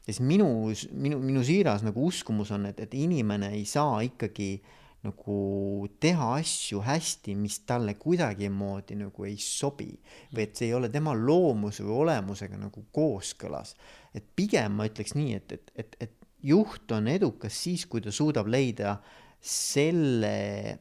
[0.09, 0.49] siis minu,
[0.91, 4.75] minu, minu siiras nagu uskumus on, et, et inimene ei saa ikkagi äh,
[5.07, 9.93] nagu teha asju hästi, mis talle kuidagimoodi nagu ei sobi
[10.35, 13.77] või et see ei ole tema loomuse või olemusega nagu kooskõlas.
[14.15, 18.11] et pigem ma ütleks nii, et, et, et, et juht on edukas siis, kui ta
[18.15, 18.99] suudab leida
[19.41, 20.79] selle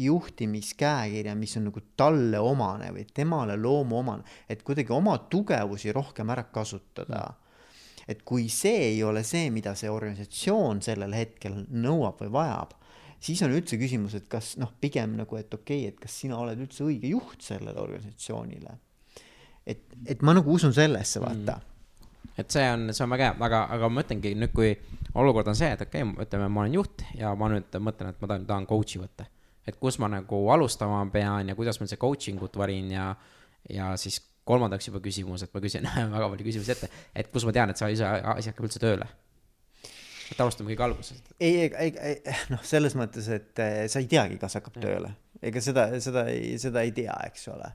[0.00, 6.46] juhtimiskäekirja, mis on nagu talle omane või temale loomuomane, et kuidagi oma tugevusi rohkem ära
[6.48, 7.26] kasutada
[8.08, 12.72] et kui see ei ole see, mida see organisatsioon sellel hetkel nõuab või vajab,
[13.20, 16.38] siis on üldse küsimus, et kas noh, pigem nagu, et okei okay,, et kas sina
[16.40, 18.76] oled üldse õige juht sellele organisatsioonile.
[19.66, 22.32] et, et ma nagu usun sellesse, vaata mm.
[22.40, 24.72] et see on, see on väga hea, aga, aga ma mõtlengi nüüd, kui
[25.20, 28.24] olukord on see, et okei okay,, ütleme, ma olen juht ja ma nüüd mõtlen, et
[28.24, 29.28] ma tahan, tahan coach'i võtta.
[29.68, 33.12] et kus ma nagu alustama pean ja kuidas ma see coaching ut varin ja,
[33.68, 35.84] ja siis kolmandaks juba küsimus, et ma küsin
[36.16, 39.06] väga palju küsimusi ette, et kus ma tean, et see asi hakkab üldse tööle
[40.30, 41.32] et alustame kõige algusest.
[41.40, 44.86] ei, ei, ei, noh, selles mõttes, et eh, sa ei teagi, kas hakkab ja.
[44.86, 45.12] tööle,
[45.50, 47.70] ega seda, seda ei, seda ei tea, eks ole.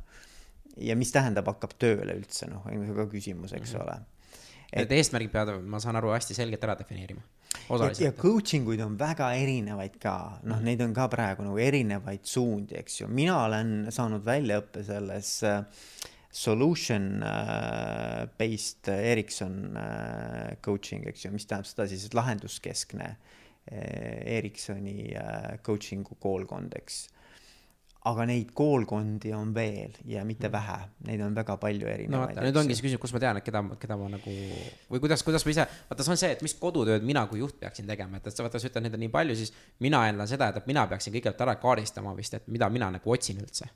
[0.89, 3.84] ja mis tähendab, hakkab tööle üldse, noh, on ka küsimus, eks mm -hmm.
[3.84, 4.76] ole.
[4.84, 7.22] et eesmärgid peavad, ma saan aru, hästi selgelt ära defineerima.
[7.70, 12.24] ja, ja coaching uid on väga erinevaid ka, noh, neid on ka praegu nagu erinevaid
[12.24, 15.63] suundi, eks ju, mina olen saanud väljaõppe selles äh,
[16.36, 23.15] solution uh, based Ericsson uh, coaching, eks ju, mis tähendab seda siis, et lahenduskeskne
[23.65, 25.08] Ericssoni
[25.65, 26.98] coaching'u koolkond, eks.
[28.06, 30.54] aga neid koolkondi on veel ja mitte mm.
[30.54, 30.76] vähe,
[31.08, 32.38] neid on väga palju erinevaid.
[32.38, 34.36] no nüüd ongi see küsimus, kus ma tean, et keda, keda ma nagu
[34.91, 37.58] või kuidas, kuidas ma ise, vaata, see on see, et mis kodutööd mina kui juht
[37.63, 40.30] peaksin tegema, et, et sa vaata, sa ütled, neid on nii palju, siis mina eeldan
[40.30, 43.71] seda, et, et mina peaksin kõigepealt ära kaardistama vist, et mida mina nagu otsin üldse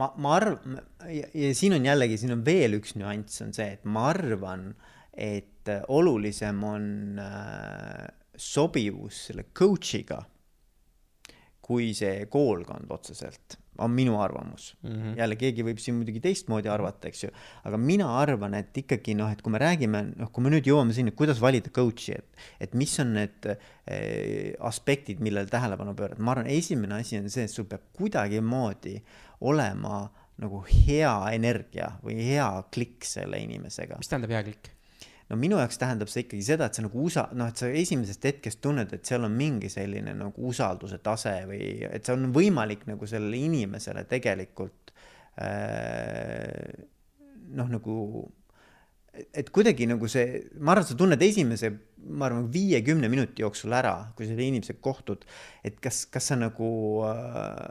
[0.00, 0.78] ma, ma arvan,
[1.08, 4.70] ja, ja siin on jällegi, siin on veel üks nüanss, on see, et ma arvan,
[5.12, 6.88] et olulisem on
[7.22, 8.06] äh,
[8.36, 10.20] sobivus selle coach'iga
[11.66, 14.90] kui see koolkond otseselt on minu arvamus mm.
[14.90, 15.16] -hmm.
[15.18, 17.30] jälle keegi võib siin muidugi teistmoodi arvata, eks ju,
[17.68, 20.96] aga mina arvan, et ikkagi noh, et kui me räägime, noh, kui me nüüd jõuame
[20.96, 26.32] sinna, kuidas valida coach'i, et, et mis on need eh, aspektid, millele tähelepanu pöörata, ma
[26.36, 28.96] arvan, esimene asi on see, et sul peab kuidagimoodi
[29.40, 30.06] olema
[30.42, 33.98] nagu hea energia või hea klikk selle inimesega.
[34.00, 34.72] mis tähendab hea klikk?
[35.30, 38.28] no minu jaoks tähendab see ikkagi seda, et sa nagu usa-, noh, et sa esimesest
[38.28, 42.86] hetkest tunned, et seal on mingi selline nagu usalduse tase või et see on võimalik
[42.90, 44.92] nagu sellele inimesele tegelikult
[45.42, 46.84] äh,
[47.56, 47.96] noh, nagu
[49.16, 51.70] et kuidagi nagu see, ma arvan, sa tunned esimese,
[52.12, 55.24] ma arvan, viiekümne minuti jooksul ära, kui selle inimesega kohtud,
[55.64, 56.68] et kas, kas sa nagu
[57.08, 57.64] äh,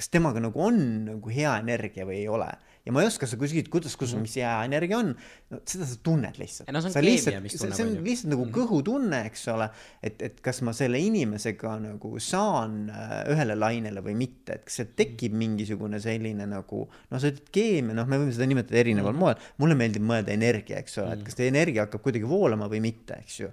[0.00, 2.48] kas temaga nagu on nagu hea energia või ei ole
[2.86, 4.24] ja ma ei oska seda küsida, kuidas, kus mm, -hmm.
[4.24, 5.10] mis hea energia on.
[5.52, 6.70] no seda sa tunned lihtsalt.
[6.72, 7.02] no see on sa
[7.44, 7.76] mis tunneb.
[7.76, 8.56] see on lihtsalt nagu mm -hmm.
[8.56, 9.68] kõhutunne, eks ole.
[10.02, 14.80] et, et kas ma selle inimesega nagu saan äh, ühele lainele või mitte, et kas
[14.80, 16.88] seal tekib mingisugune selline nagu.
[17.10, 19.20] no sa ütled keemia, noh, me võime seda nimetada erineval mm -hmm.
[19.20, 19.36] moel.
[19.58, 23.20] mulle meeldib mõelda energia, eks ole et kas see energia hakkab kuidagi voolama või mitte,
[23.20, 23.52] eks ju.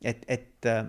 [0.00, 0.86] et, et äh,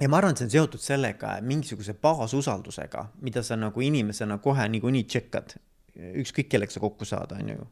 [0.00, 4.68] ja ma arvan, et see on seotud sellega mingisuguse baasusaldusega, mida sa nagu inimesena kohe
[4.68, 5.56] niikuinii tšekkad
[5.94, 7.66] ükskõik kellega sa kokku saad, on ju.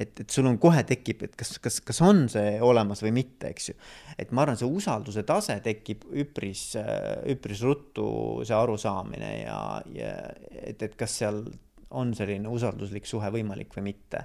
[0.00, 3.50] et, et sul on kohe tekib, et kas, kas, kas on see olemas või mitte,
[3.52, 3.76] eks ju.
[4.16, 6.70] et ma arvan, see usalduse tase tekib üpris,
[7.32, 8.06] üpris ruttu,
[8.48, 9.60] see arusaamine ja,
[9.92, 10.14] ja
[10.62, 11.44] et, et kas seal
[11.96, 14.24] on selline usalduslik suhe võimalik või mitte.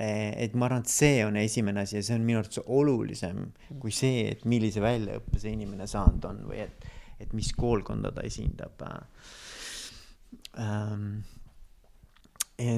[0.00, 3.42] Et ma arvan, et see on esimene asi ja see on minu arvates olulisem
[3.82, 6.86] kui see, et millise väljaõppe see inimene saanud on või et,
[7.20, 8.80] et mis koolkonda ta esindab.
[10.60, 11.20] Ähm,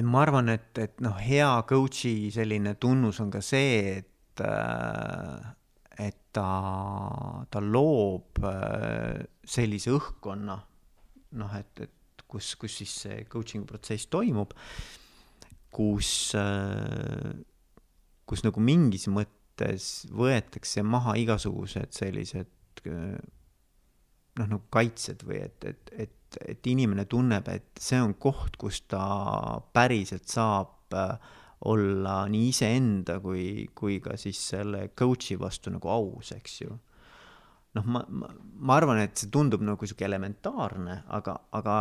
[0.09, 5.53] ma arvan, et, et noh, hea coach'i selline tunnus on ka see, et, äh,
[6.03, 6.49] et ta,
[7.47, 8.43] ta loob
[9.47, 10.57] sellise õhkkonna,
[11.39, 15.02] noh, et, et kus, kus siis see coaching'u protsess toimub, äh,
[15.73, 16.33] kus
[18.45, 26.49] nagu mingis mõttes võetakse maha igasugused sellised noh, nagu kaitsed või et, et, et et,
[26.49, 31.17] et inimene tunneb, et see on koht, kus ta päriselt saab äh,
[31.69, 36.77] olla nii iseenda kui, kui ka siis selle coach'i vastu nagu aus, eks ju.
[37.77, 38.31] Noh, ma, ma,
[38.63, 41.75] ma arvan, et see tundub nagu sihuke elementaarne, aga, aga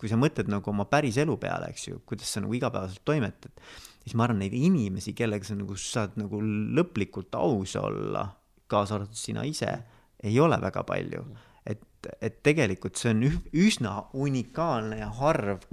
[0.00, 3.54] kui sa mõtled nagu oma päris elu peale, eks ju, kuidas sa nagu igapäevaselt toimetad,
[4.02, 8.26] siis ma arvan, neid inimesi, kellega sa nagu saad nagu lõplikult aus olla,
[8.72, 9.72] kaasa arvatud sina ise,
[10.22, 11.24] ei ole väga palju
[11.66, 13.24] et, et tegelikult see on
[13.64, 15.64] üsna unikaalne ja harv,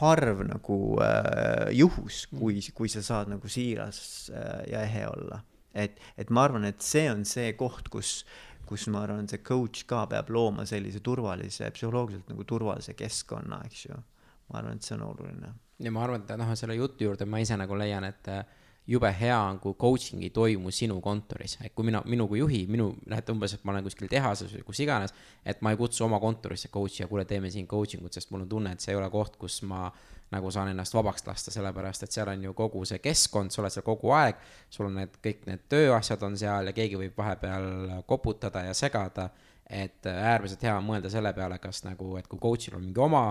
[0.00, 5.40] harv nagu äh, juhus, kui, kui sa saad nagu siiras äh, ja ehe olla.
[5.74, 8.22] Et, et ma arvan, et see on see koht, kus,
[8.68, 13.86] kus ma arvan, see coach ka peab looma sellise turvalise, psühholoogiliselt nagu turvalise keskkonna, eks
[13.88, 14.02] ju.
[14.50, 15.54] ma arvan, et see on oluline.
[15.82, 18.44] ja ma arvan, et noh, selle jutu juurde ma ise nagu leian, et äh,
[18.86, 22.64] jube hea on, kui coaching ei toimu sinu kontoris, et kui mina, minu kui juhi,
[22.68, 25.80] minu, noh, et umbes, et ma olen kuskil tehases või kus iganes, et ma ei
[25.80, 28.84] kutsu oma kontorisse coach'i ja kuule, teeme siin coaching ut, sest mul on tunne, et
[28.84, 29.86] see ei ole koht, kus ma
[30.34, 33.74] nagu saan ennast vabaks lasta, sellepärast et seal on ju kogu see keskkond, sa oled
[33.74, 34.38] seal kogu aeg,
[34.70, 37.68] sul on need, kõik need tööasjad on seal ja keegi võib vahepeal
[38.10, 39.28] koputada ja segada,
[39.64, 43.24] et äärmiselt hea on mõelda selle peale, kas nagu, et kui coach'il on mingi oma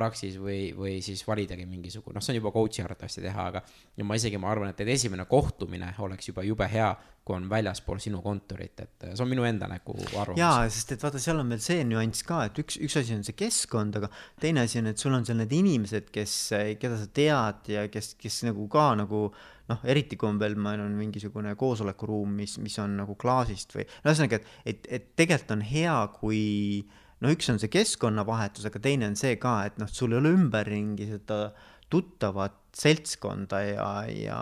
[0.00, 3.62] praksis või, või siis validagi mingisugune, noh, see on juba coach'i arvatavasti teha, aga
[3.98, 7.46] ja ma isegi, ma arvan, et, et esimene kohtumine oleks juba jube hea, kui on
[7.50, 10.40] väljaspool sinu kontorit, et see on minu enda nagu arvamus.
[10.40, 13.26] jaa, sest et vaata, seal on veel see nüanss ka, et üks, üks asi on
[13.26, 14.08] see keskkond, aga
[14.40, 16.36] teine asi on, et sul on seal need inimesed, kes,
[16.80, 19.26] keda sa tead ja kes, kes nagu ka nagu
[19.70, 23.84] noh, eriti kui on veel, meil on mingisugune koosolekuruum, mis, mis on nagu klaasist või
[23.86, 26.40] ühesõnaga, et, et, et tegelikult on hea, kui
[26.80, 30.20] äh, no üks on see keskkonnavahetus, aga teine on see ka, et noh, sul ei
[30.20, 31.50] ole ümberringi seda
[31.90, 34.40] tuttavat seltskonda ja, ja,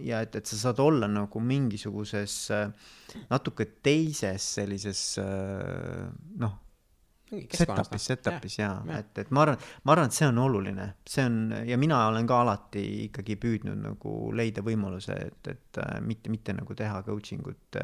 [0.00, 2.36] ja et, et sa saad olla nagu mingisuguses
[3.28, 5.02] natuke teises sellises
[6.40, 6.54] noh,
[7.28, 11.26] setup'is, setup'is ja, ja., et, et ma arvan, ma arvan, et see on oluline, see
[11.28, 11.36] on
[11.68, 16.78] ja mina olen ka alati ikkagi püüdnud nagu leida võimaluse, et, et mitte, mitte nagu
[16.78, 17.82] teha coaching ut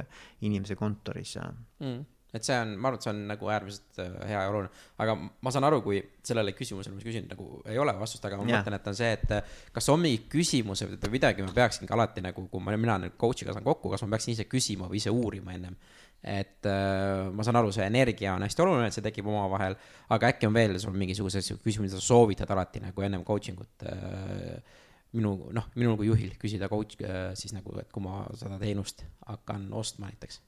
[0.48, 2.00] inimese kontoris mm
[2.34, 4.70] et see on, ma arvan, et see on nagu äärmiselt äh, hea ja oluline,
[5.02, 8.46] aga ma saan aru, kui sellele küsimusele, mis küsin, nagu ei ole vastust, aga ma
[8.46, 8.60] yeah.
[8.60, 12.22] mõtlen, et on see, et äh, kas on mingi küsimus või midagi ma peaksingi alati
[12.24, 15.14] nagu, kui ma, mina nüüd coach'iga saan kokku, kas ma peaksin ise küsima või ise
[15.14, 15.78] uurima ennem.
[16.20, 19.74] et äh, ma saan aru, see energia on hästi oluline, et see tekib omavahel,
[20.14, 23.88] aga äkki on veel sul mingisuguseid küsimusi, mida sa soovitad alati nagu ennem coaching ut
[23.88, 24.60] äh,
[25.16, 29.02] minu, noh, minul kui juhil küsida coach äh, siis nagu, et kui ma seda teenust
[29.26, 30.38] hakkan ostma näiteks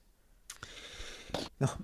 [1.63, 1.77] noh,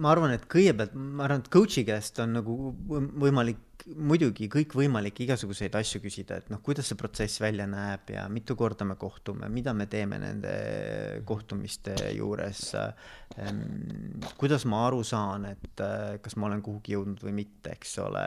[0.00, 2.56] ma arvan, et kõigepealt ma arvan, et coach'i käest on nagu
[2.90, 8.56] võimalik muidugi kõikvõimalikke igasuguseid asju küsida, et noh, kuidas see protsess välja näeb ja mitu
[8.58, 10.52] korda me kohtume, mida me teeme nende
[11.28, 12.66] kohtumiste juures
[14.40, 15.84] kuidas ma aru saan, et
[16.22, 18.24] kas ma olen kuhugi jõudnud või mitte, eks ole.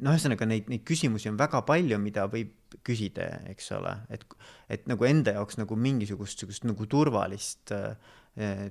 [0.00, 4.24] noh, ühesõnaga neid, neid küsimusi on väga palju, mida võib küsida, eks ole, et,
[4.68, 7.94] et nagu enda jaoks nagu mingisugust sihukest nagu turvalist äh,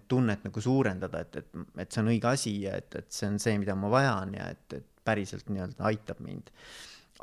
[0.08, 3.40] tunnet nagu suurendada, et, et, et see on õige asi ja et, et see on
[3.42, 6.52] see, mida ma vajan ja et, et päriselt nii-öelda aitab mind.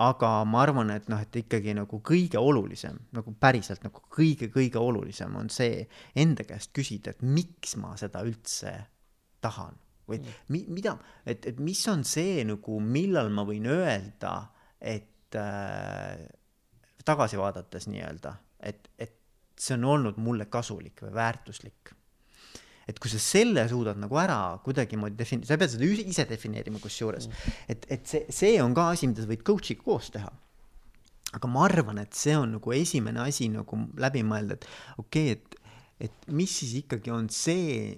[0.05, 5.37] aga ma arvan, et noh, et ikkagi nagu kõige olulisem, nagu päriselt nagu kõige-kõige olulisem
[5.39, 5.85] on see
[6.19, 8.75] enda käest küsida, et miks ma seda üldse
[9.45, 10.41] tahan või mm.
[10.51, 14.35] mi, mida, et, et mis on see nagu, millal ma võin öelda,
[14.83, 16.27] et äh,
[17.07, 18.35] tagasi vaadates nii-öelda,
[18.67, 19.21] et, et
[19.55, 21.95] see on olnud mulle kasulik või väärtuslik
[22.91, 27.29] et kui sa selle suudad nagu ära kuidagimoodi defini-, sa pead seda ise defineerima kusjuures
[27.31, 27.61] mm..
[27.73, 30.31] et, et see, see on ka asi, mida sa võid coach'iga koos teha.
[31.35, 34.69] aga ma arvan, et see on nagu esimene asi nagu läbi mõelda, et
[35.03, 37.97] okei okay,, et, et mis siis ikkagi on see,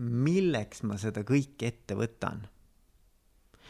[0.00, 2.46] milleks ma seda kõike ette võtan.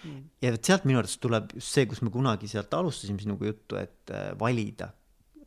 [0.04, 0.22] mm..
[0.44, 3.80] ja vot sealt minu arvates tuleb just see, kus me kunagi sealt alustasime sinuga juttu,
[3.80, 4.92] et äh, valida,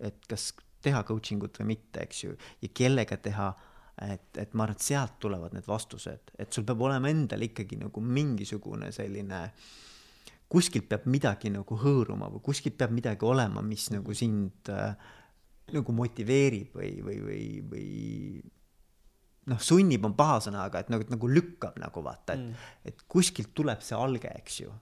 [0.02, 0.52] et kas
[0.84, 3.54] teha coaching ut või mitte, eks ju, ja kellega teha
[4.02, 7.78] et, et ma arvan, et sealt tulevad need vastused, et sul peab olema endal ikkagi
[7.82, 9.44] nagu mingisugune selline
[10.54, 14.94] kuskilt peab midagi nagu hõõruma või kuskilt peab midagi olema, mis nagu sind äh,
[15.74, 17.88] nagu motiveerib või, või, või, või
[19.50, 23.06] noh, sunnib on paha sõna, aga et nagu, nagu lükkab nagu vaata, et mm., et
[23.10, 24.74] kuskilt tuleb see alge, eks ju.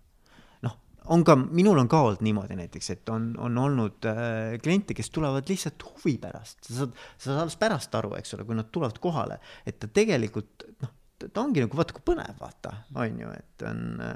[1.05, 5.09] On ka, minul on ka olnud niimoodi näiteks, et on, on olnud äh, kliente, kes
[5.13, 8.69] tulevad lihtsalt huvi pärast, sa saad, sa saad alles pärast aru, eks ole, kui nad
[8.73, 13.33] tulevad kohale, et ta tegelikult noh, ta ongi nagu vaata kui põnev, vaata, on ju,
[13.37, 14.13] et on äh,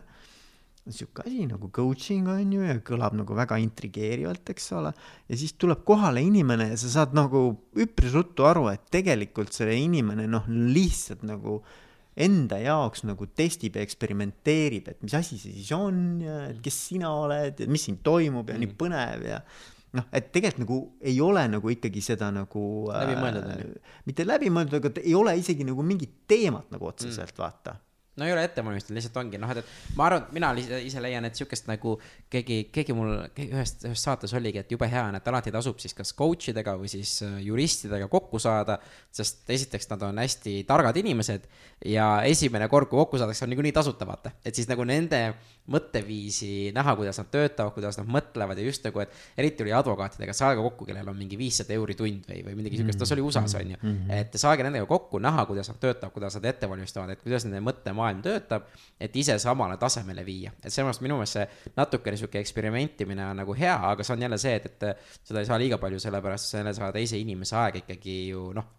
[0.86, 4.92] sihuke asi nagu coaching on ju ja kõlab nagu väga intrigeerivalt, eks ole.
[5.30, 7.48] ja siis tuleb kohale inimene ja sa saad nagu
[7.82, 11.64] üpris ruttu aru, et tegelikult see inimene noh, lihtsalt nagu
[12.16, 16.78] enda jaoks nagu testib ja eksperimenteerib, et mis asi see siis on ja et kes
[16.92, 18.64] sina oled ja mis siin toimub ja mm.
[18.64, 19.42] nii põnev ja
[20.00, 20.80] noh, et tegelikult nagu
[21.12, 25.84] ei ole nagu ikkagi seda nagu läbimõeldud äh, mitte läbimõeldud, aga ei ole isegi nagu
[25.84, 27.42] mingit teemat nagu otseselt mm.
[27.44, 27.76] vaata
[28.16, 31.26] no ei ole ette valmistatud, lihtsalt ongi noh, et, et ma arvan, mina ise leian,
[31.28, 31.96] et sihukest nagu
[32.32, 33.12] keegi, keegi mul
[33.44, 36.78] ühest, ühes saates oligi, et jube hea on, et alati tasub siis kas coach idega
[36.80, 38.80] või siis äh, juristidega kokku saada.
[39.16, 41.46] sest esiteks nad on hästi targad inimesed
[41.86, 44.32] ja esimene kord, kui kokku saadakse, on niikuinii tasuta, vaata.
[44.46, 45.22] et siis nagu nende
[45.72, 50.34] mõtteviisi näha, kuidas nad töötavad, kuidas nad mõtlevad ja just nagu, et eriti oli advokaatidega,
[50.38, 53.26] saage kokku, kellel on mingi viissada euri tund või, või midagi sihukest, no see oli
[53.26, 53.80] USA-s on ju.
[53.82, 54.12] Mhm.
[54.20, 57.64] et saage nendega kokku, näha, kuidas nad töötavad, kuidas nad ette valmistavad, et kuidas nende
[57.66, 58.70] mõttemaailm maailm töötab,
[59.02, 60.54] et ise samale tasemele viia.
[60.62, 64.42] et sellepärast minu meelest see natukene sihuke eksperimentimine on nagu hea, aga see on jälle
[64.42, 68.18] see, et, et seda ei saa liiga palju, sellepärast selle saa teise inimese aeg ikkagi
[68.30, 68.74] ju noh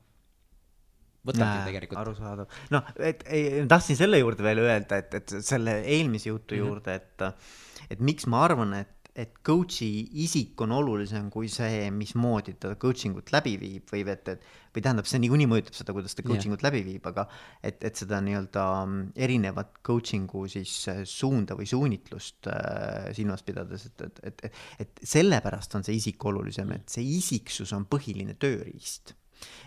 [1.26, 2.00] võtabki tegelikult.
[2.02, 6.60] arusaadav, noh, et ei, tahtsin selle juurde veel öelda, et, et selle eelmise jutu mm
[6.60, 6.66] -hmm.
[6.68, 9.88] juurde, et, et miks ma arvan, et et coach'i
[10.24, 14.44] isik on olulisem kui see, mismoodi ta coaching ut läbi viib või et, et
[14.76, 16.66] või tähendab, see niikuinii mõjutab seda, kuidas ta coaching ut yeah.
[16.68, 17.24] läbi viib, aga
[17.64, 23.88] et, et seda nii-öelda mm, erinevat coaching'u siis äh, suunda või suunitlust äh, silmas pidades,
[23.88, 28.36] et, et, et, et, et sellepärast on see isik olulisem, et see isiksus on põhiline
[28.36, 29.16] tööriist.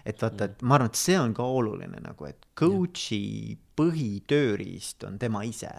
[0.05, 5.17] Et vaata, et ma arvan, et see on ka oluline nagu, et coach'i põhitööriist on
[5.21, 5.73] tema ise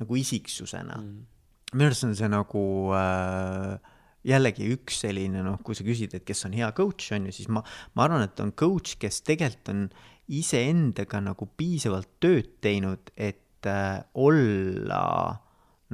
[0.00, 1.00] nagu isiksusena.
[1.00, 1.30] Mm
[1.74, 2.64] minu arust on see nagu
[2.96, 3.92] äh,
[4.24, 7.50] jällegi üks selline noh, kui sa küsid, et kes on hea coach on ju, siis
[7.52, 7.62] ma,
[7.96, 9.86] ma arvan, et on coach, kes tegelikult on
[10.32, 15.02] iseendaga nagu piisavalt tööd teinud, et äh, olla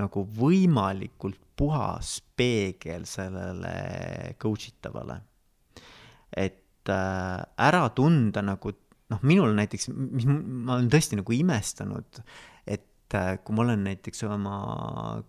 [0.00, 5.18] nagu võimalikult puhas peegel sellele coach itavale.
[6.30, 8.72] et äh, ära tunda nagu
[9.10, 12.49] noh, minul näiteks, mis ma olen tõesti nagu imestanud, äh,
[13.44, 14.57] kui ma olen näiteks oma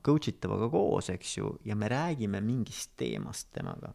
[0.06, 3.94] coach itavaga koos, eks ju, ja me räägime mingist teemast temaga,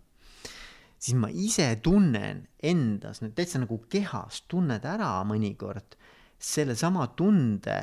[0.98, 5.98] siis ma ise tunnen endas, täitsa nagu kehas tunned ära mõnikord
[6.38, 7.78] sellesama tunde,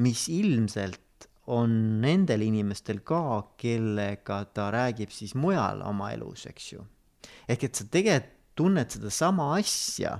[0.00, 6.86] mis ilmselt on nendel inimestel ka, kellega ta räägib siis mujal oma elus, eks ju.
[7.48, 10.18] ehk et sa tegelikult tunned sedasama asja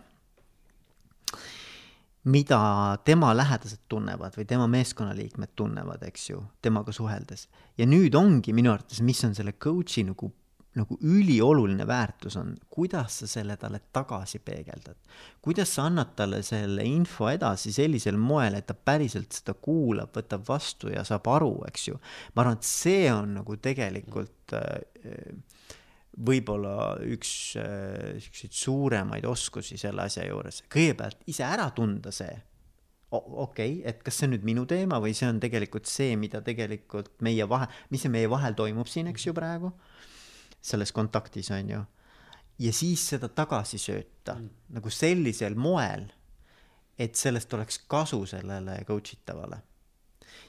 [2.25, 7.49] mida tema lähedased tunnevad või tema meeskonnaliikmed tunnevad, eks ju, temaga suheldes.
[7.79, 10.31] ja nüüd ongi minu arvates, mis on selle coach'i nagu,
[10.75, 14.97] nagu ülioluline väärtus on, kuidas sa selle talle tagasi peegeldad.
[15.43, 20.49] kuidas sa annad talle selle info edasi sellisel moel, et ta päriselt seda kuulab, võtab
[20.49, 22.01] vastu ja saab aru, eks ju.
[22.35, 24.81] ma arvan, et see on nagu tegelikult äh,
[26.14, 32.35] võib-olla üks äh, siukseid suuremaid oskusi selle asja juures, kõigepealt ise ära tunda see.
[33.11, 36.42] okei okay,, et kas see on nüüd minu teema või see on tegelikult see, mida
[36.42, 39.72] tegelikult meie vahe, mis see meie vahel toimub siin, eks ju praegu.
[40.62, 41.85] selles kontaktis on ju.
[42.59, 44.50] ja siis seda tagasi sööta mm.
[44.79, 46.09] nagu sellisel moel,
[46.98, 49.62] et sellest oleks kasu sellele coach itavale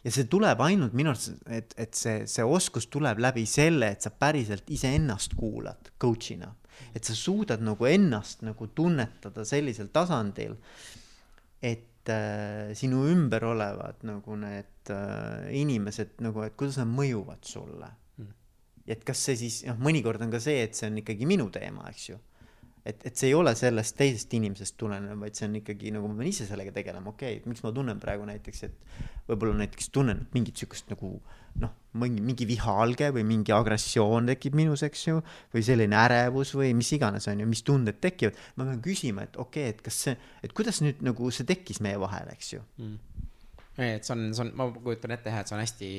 [0.05, 4.05] ja see tuleb ainult minu arust, et, et see, see oskus tuleb läbi selle, et
[4.05, 6.51] sa päriselt iseennast kuulad coach'ina.
[6.95, 10.57] et sa suudad nagu ennast nagu tunnetada sellisel tasandil,
[11.63, 17.89] et äh, sinu ümber olevad nagu need äh, inimesed nagu, et kuidas nad mõjuvad sulle.
[18.19, 18.35] Mm..
[18.91, 21.87] et kas see siis, noh, mõnikord on ka see, et see on ikkagi minu teema,
[21.89, 22.19] eks ju
[22.85, 26.19] et, et see ei ole sellest teisest inimesest tulenev, vaid see on ikkagi nagu ma
[26.19, 30.25] pean ise sellega tegelema, okei okay,, miks ma tunnen praegu näiteks, et võib-olla näiteks tunnen
[30.35, 31.15] mingit sihukest nagu
[31.61, 31.71] noh,
[32.01, 35.21] mingi, mingi vihaalge või mingi agressioon tekib minus, eks ju,
[35.53, 38.37] või selline ärevus või mis iganes, on ju, mis tunded tekivad.
[38.59, 41.81] ma pean küsima, et okei okay,, et kas see, et kuidas nüüd nagu see tekkis
[41.85, 43.25] meie vahel, eks ju mm..
[43.87, 45.91] et see on, see on, ma kujutan ette jah, et see on hästi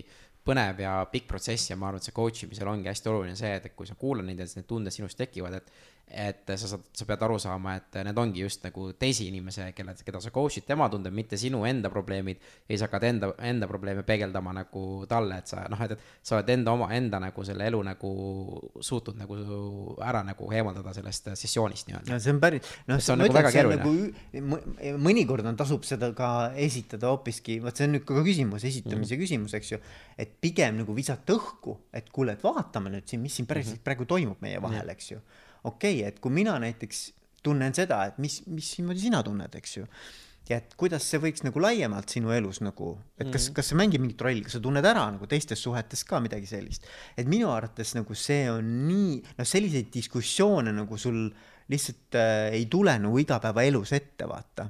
[0.46, 3.56] põnev ja pikk protsess ja ma arvan, et see coach imisel ongi hästi oluline see,
[3.58, 5.72] et kui sa kuulad neid ja need tunded sinus tekivad, et
[6.06, 9.90] et sa saad, sa pead aru saama, et need ongi just nagu teise inimese, kelle,
[10.06, 12.38] keda sa coach'id, tema tunded, mitte sinu enda probleemid.
[12.68, 16.36] ja siis hakkad enda, enda probleeme peegeldama nagu talle, et sa noh, et, et sa
[16.38, 18.10] oled enda oma, enda nagu selle elu nagu
[18.78, 19.38] suutnud nagu
[20.06, 22.12] ära nagu eemaldada sellest sessioonist nii-öelda.
[22.14, 23.82] no see on päris, noh, see on nagu väga keeruline.
[23.82, 24.60] Nagu,
[25.02, 29.08] mõnikord on, tasub seda ka esitada hoopiski, vot see on nüüd ka küsimus, esitamise mm
[29.10, 29.24] -hmm.
[29.26, 29.80] küsimus, eks ju.
[30.16, 33.80] et pigem nagu visata õhku, et kuule, et vaatame nüüd siin, mis siin päriselt mm
[33.80, 33.84] -hmm.
[33.90, 35.20] praegu toimub meie vahel, eks ju
[35.66, 37.02] okei okay,, et kui mina näiteks
[37.46, 39.88] tunnen seda, et mis, mismoodi sina tunned, eks ju.
[40.46, 43.56] ja et kuidas see võiks nagu laiemalt sinu elus nagu, et kas, mhm.
[43.58, 46.86] kas see mängib mingit rolli, kas sa tunned ära nagu teistes suhetes ka midagi sellist.
[47.18, 51.26] et minu arvates nagu see on nii, noh, selliseid diskussioone nagu sul
[51.66, 54.68] lihtsalt äh, ei tule nagu igapäevaelus ette, vaata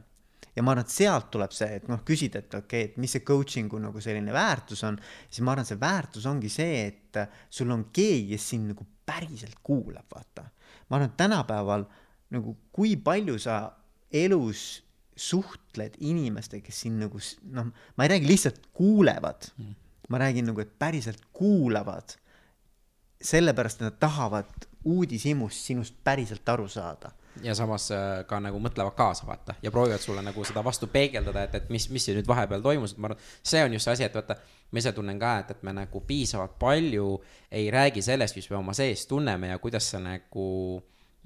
[0.57, 3.13] ja ma arvan, et sealt tuleb see, et noh, küsida, et okei okay,, et mis
[3.13, 4.97] see coaching'u nagu selline väärtus on,
[5.29, 7.21] siis ma arvan, see väärtus ongi see, et
[7.53, 10.49] sul on keegi, kes sind nagu päriselt kuulab, vaata
[10.89, 11.87] ma arvan, et tänapäeval
[12.35, 13.61] nagu kui palju sa
[14.13, 14.83] elus
[15.17, 17.21] suhtled inimestega, kes sind nagu
[17.57, 19.75] noh, ma ei räägi lihtsalt kuulevad mm.,
[20.09, 22.17] ma räägin nagu, et päriselt kuulavad.
[23.17, 27.11] sellepärast, et nad tahavad uudishimust sinust päriselt aru saada.
[27.43, 31.43] Ja samas äh, ka nagu mõtlevad kaasa, vaata, ja proovivad sulle nagu seda vastu peegeldada,
[31.45, 34.07] et, et mis, mis nüüd vahepeal toimus, et ma arvan, see on just see asi,
[34.07, 34.39] et vaata,
[34.73, 37.11] ma ise tunnen ka, et, et me nagu piisavalt palju
[37.61, 40.47] ei räägi sellest, mis me oma sees tunneme ja kuidas see nagu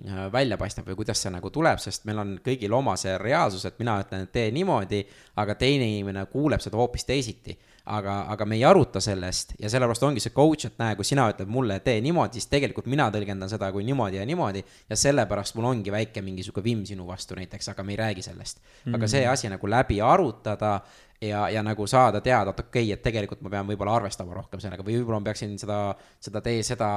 [0.02, 3.68] äh, välja paistab või kuidas see nagu tuleb, sest meil on kõigil oma see reaalsus,
[3.70, 5.04] et mina ütlen, et tee niimoodi,
[5.38, 7.54] aga teine inimene kuuleb seda hoopis teisiti
[7.84, 11.28] aga, aga me ei aruta sellest ja sellepärast ongi see coach, et näe, kui sina
[11.32, 14.64] ütled mulle, tee niimoodi, siis tegelikult mina tõlgendan seda kui niimoodi ja niimoodi.
[14.90, 18.22] ja sellepärast mul ongi väike mingi sihuke vimm sinu vastu näiteks, aga me ei räägi
[18.22, 18.64] sellest mm.
[18.64, 18.96] -hmm.
[18.96, 20.80] aga see asi nagu läbi arutada
[21.20, 24.60] ja, ja nagu saada teada, et okei okay,, et tegelikult ma pean võib-olla arvestama rohkem
[24.60, 25.78] sellega või võib-olla ma peaksin seda,
[26.20, 26.88] seda tee, seda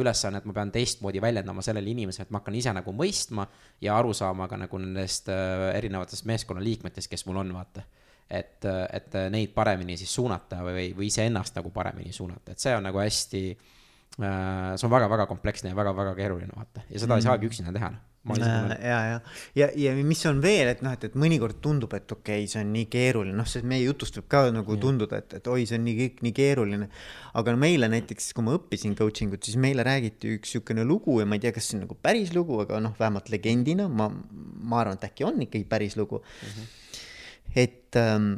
[0.00, 3.46] ülesannet ma pean teistmoodi väljendama sellele inimesele, et ma hakkan ise nagu mõistma
[3.80, 7.86] ja aru saama ka nagu nendest äh, erinevatest meeskonnaliikmetest, kes mul on, vaata
[8.30, 12.86] et, et neid paremini siis suunata või, või iseennast nagu paremini suunata, et see on
[12.86, 17.18] nagu hästi äh,, see on väga-väga kompleksne ja väga-väga keeruline vaata ja seda mm.
[17.18, 18.06] ei saagi üksinda teha noh
[18.36, 19.20] ja, ja, ja,
[19.54, 22.60] ja, ja mis on veel, et noh, et, et mõnikord tundub, et okei okay,, see
[22.60, 24.80] on nii keeruline, noh, see meie jutust võib ka nagu ja.
[24.82, 26.90] tunduda, et, et oi, see on nii kõik nii keeruline.
[27.40, 31.16] aga no meile näiteks, kui ma õppisin coaching ut, siis meile räägiti üks niisugune lugu
[31.22, 34.10] ja ma ei tea, kas see on nagu päris lugu, aga noh, vähemalt legendina ma,
[34.10, 36.52] ma arvan, et äkki on ikkagi päris lugu mm.
[36.52, 36.76] -hmm
[37.54, 38.36] et, ähm,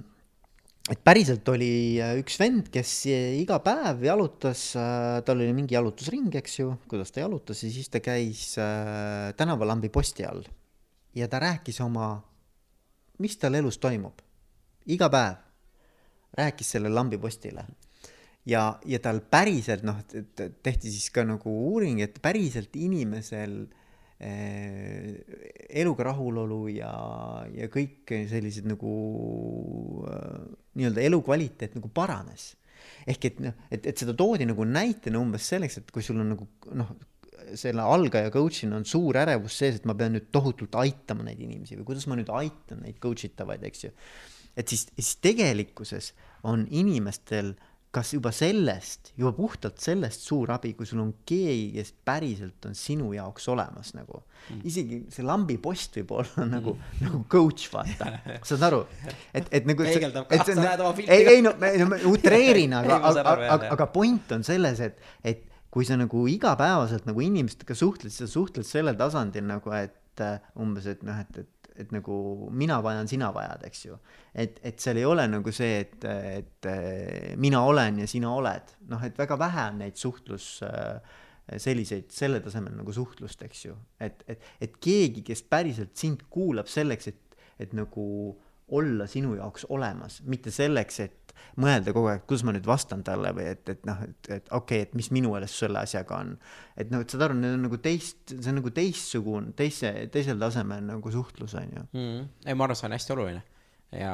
[0.91, 6.33] et päriselt oli äh, üks vend, kes iga päev jalutas, äh, tal oli mingi jalutusring,
[6.41, 10.45] eks ju, kuidas ta jalutas ja siis ta käis äh, tänavalambi posti all.
[11.15, 12.15] ja ta rääkis oma,
[13.21, 14.23] mis tal elus toimub,
[14.89, 15.41] iga päev
[16.33, 17.67] rääkis sellele lambipostile
[18.49, 23.82] ja, ja tal päriselt noh, tehti siis ka nagu uuring, et päriselt inimesel äh,
[24.23, 26.93] eluga rahulolu ja,
[27.57, 28.93] ja kõik sellised nagu
[30.09, 30.43] äh,
[30.79, 32.53] nii-öelda elukvaliteet nagu paranes.
[33.07, 36.35] ehk et noh, et, et seda toodi nagu näitena umbes selleks, et kui sul on
[36.35, 36.47] nagu
[36.79, 36.93] noh,
[37.59, 41.79] selle algaja coach'ina on suur ärevus sees, et ma pean nüüd tohutult aitama neid inimesi
[41.79, 43.93] või kuidas ma nüüd aitan neid coach itavaid, eks ju.
[44.57, 46.13] et siis, siis tegelikkuses
[46.47, 51.67] on inimestel äh, kas juba sellest, juba puhtalt sellest suur abi, kui sul on keegi,
[51.75, 54.63] kes päriselt on sinu jaoks olemas nagu mm..
[54.71, 58.09] isegi see lambipost võib olla nagu mm., nagu coach, vaata
[58.49, 58.83] saad aru,
[59.35, 59.85] et, et nagu.
[59.85, 61.13] peegeldab ka, sa näed oma pilti.
[61.13, 65.89] ei, ei no, ma utreerin, aga aga, aga, aga point on selles, et, et kui
[65.89, 71.05] sa nagu igapäevaselt nagu inimestega suhtled, sa suhtled sellel tasandil nagu, et uh, umbes, et
[71.05, 73.99] noh, et, et et nagu mina vajan, sina vajad, eks ju.
[74.35, 76.71] et, et seal ei ole nagu see, et, et
[77.41, 80.49] mina olen ja sina oled, noh, et väga vähe on neid suhtlus
[81.59, 83.77] selliseid, selle tasemel nagu suhtlust, eks ju.
[84.01, 88.07] et, et, et keegi, kes päriselt sind kuulab selleks, et, et nagu
[88.73, 91.22] olla sinu jaoks olemas, mitte selleks, et
[91.61, 94.83] mõelda kogu aeg, kuidas ma nüüd vastan talle või et, et noh, et, et okei
[94.83, 96.35] okay,, et mis minu meelest selle asjaga on.
[96.77, 100.41] et noh, et saad aru, need on nagu teist, see on nagu teistsugune, teise, teisel
[100.43, 101.89] tasemel nagu suhtlus on ju.
[101.97, 102.29] Mm..
[102.47, 103.43] ei, ma arvan, see on hästi oluline.
[103.93, 104.13] Ja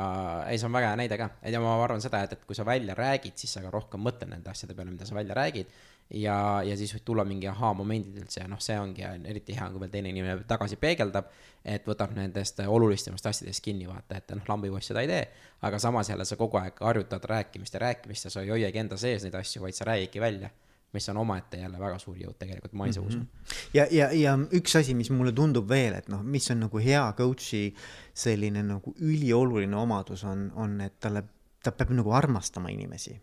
[0.50, 2.66] ei, see on väga hea näide ka, ja ma arvan seda, et, et kui sa
[2.66, 5.70] välja räägid, siis sa ka rohkem mõtled nende asjade peale, mida sa välja räägid
[6.14, 9.82] ja, ja siis võib tulla mingi ahaa-momendid üldse ja noh, see ongi eriti hea, kui
[9.82, 11.28] veel teine inimene tagasi peegeldab,
[11.64, 15.26] et võtab nendest olulisemast asjadest kinni, vaata, et noh, lambipoiss seda ei tee,
[15.68, 18.96] aga samas jälle sa kogu aeg harjutad rääkimist ja rääkimist ja sa ei hoiagi enda
[19.00, 20.50] sees neid asju, vaid sa räägidki välja
[20.92, 23.08] mis on omaette jälle väga suur jõud tegelikult, ma ise mm -hmm.
[23.08, 23.28] usun.
[23.74, 27.12] ja, ja, ja üks asi, mis mulle tundub veel, et noh, mis on nagu hea
[27.18, 27.74] coach'i
[28.14, 31.24] selline nagu ülioluline omadus on, on, et talle
[31.62, 33.16] ta peab nagu armastama inimesi.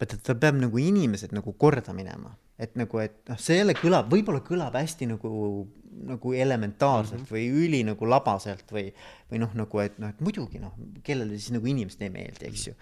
[0.00, 4.10] vaata, ta peab nagu inimesed nagu korda minema, et nagu, et noh, see jälle kõlab,
[4.10, 5.30] võib-olla kõlab hästi nagu,
[6.08, 7.36] nagu elementaarselt mm -hmm.
[7.36, 8.88] või üli nagu labaselt või,
[9.30, 10.74] või noh, nagu, et noh, et muidugi noh,
[11.06, 12.74] kellele siis nagu inimesed ei meeldi, eks ju.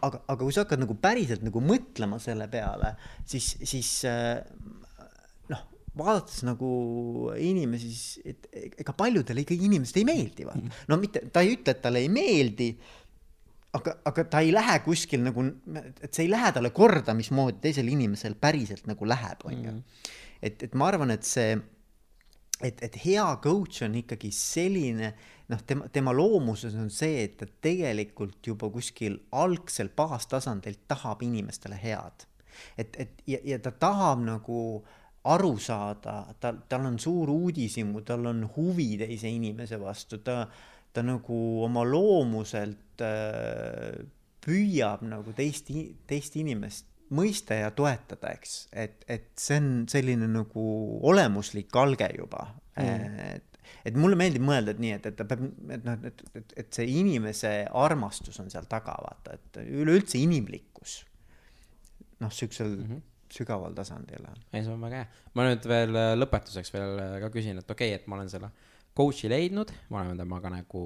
[0.00, 2.94] aga, aga kui sa hakkad nagu päriselt nagu mõtlema selle peale,
[3.24, 4.40] siis, siis äh,
[5.52, 5.64] noh,
[5.96, 6.70] vaadates nagu
[7.36, 8.48] inimesi, et
[8.80, 10.84] ega paljudele ikkagi inimesed ei meeldi, vaata.
[10.88, 12.72] no mitte, ta ei ütle, et talle ei meeldi
[13.74, 15.44] aga, aga ta ei lähe kuskil nagu,
[16.02, 19.72] et see ei lähe talle korda, mismoodi teisel inimesel päriselt nagu läheb, on ju.
[19.72, 20.04] Mm.
[20.42, 21.56] et, et ma arvan, et see,
[22.64, 25.12] et, et hea coach on ikkagi selline,
[25.52, 31.78] noh, tema, tema loomuses on see, et ta tegelikult juba kuskil algsel baastasandil tahab inimestele
[31.82, 32.28] head.
[32.76, 34.60] et, et ja, ja ta tahab nagu
[35.26, 40.44] aru saada, tal, tal on suur uudishimu, tal on huvi teise inimese vastu, ta
[40.96, 44.04] ta nagu oma loomuselt äh,
[44.46, 45.70] püüab nagu teist,
[46.08, 50.64] teist inimest mõista ja toetada, eks, et, et see on selline nagu
[51.06, 53.18] olemuslik alge juba mm..
[53.36, 55.44] et, et mulle meeldib mõelda, et nii, et, et ta peab,
[55.76, 61.04] et noh, et, et, et see inimese armastus on seal taga, vaata, et üleüldse inimlikkus.
[62.24, 63.02] noh, siuksel mm -hmm.
[63.38, 64.26] sügaval tasandil.
[64.52, 65.06] ei, see on väga hea.
[65.34, 68.30] ma nüüd veel äh, lõpetuseks veel äh, ka küsin, et okei okay,, et ma olen
[68.30, 68.50] selle
[68.96, 70.82] coach'i leidnud, me oleme temaga nagu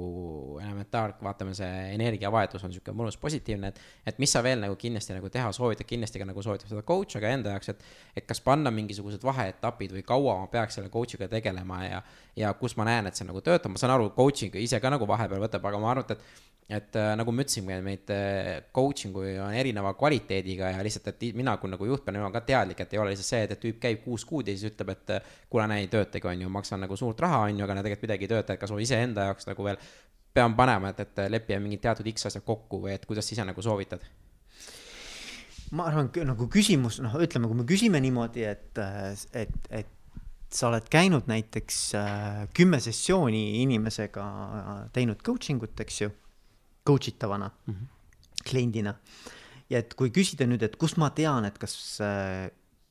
[0.61, 3.80] elementaar, vaatame, see energiavahetus on niisugune mõnus positiivne, et,
[4.11, 7.20] et mis sa veel nagu kindlasti nagu teha soovitad, kindlasti ka nagu soovitab seda coach'i,
[7.20, 7.86] aga enda jaoks, et,
[8.18, 12.04] et kas panna mingisugused vaheetapid või kaua ma peaks selle coach'iga tegelema ja,
[12.38, 15.06] ja kus ma näen, et see nagu töötab, ma saan aru, coaching ise ka nagu
[15.08, 19.40] vahepeal võtab, aga ma arvan, et et äh, nagu ma ütlesin, meid äh, coaching uid
[19.42, 22.94] on erineva kvaliteediga ja lihtsalt, et mina kui nagu juht pean olema ka teadlik, et
[22.94, 25.32] ei ole lihtsalt see, et, et tüüp käib kuus kuud ja siis ütleb, et äh,
[25.50, 28.26] kuule, näe, ei töötagi, on ju, maksan nagu suurt raha, on ju, aga tegelikult midagi
[28.26, 29.78] ei tööta, et kas ma iseenda jaoks nagu veel
[30.34, 33.62] pean panema, et, et lepime mingid teatud X asjad kokku või et kuidas ise nagu
[33.62, 34.05] soovitad?
[35.70, 38.78] ma arvan, nagu küsimus, noh, ütleme, kui me küsime niimoodi, et,
[39.38, 39.92] et, et
[40.51, 41.78] sa oled käinud näiteks
[42.57, 44.24] kümme sessiooni inimesega,
[44.94, 46.11] teinud coaching ut, eks ju
[46.86, 47.86] coach itavana mm, -hmm.
[48.48, 48.94] kliendina.
[49.70, 52.01] ja et kui küsida nüüd, et kust ma tean, et kas,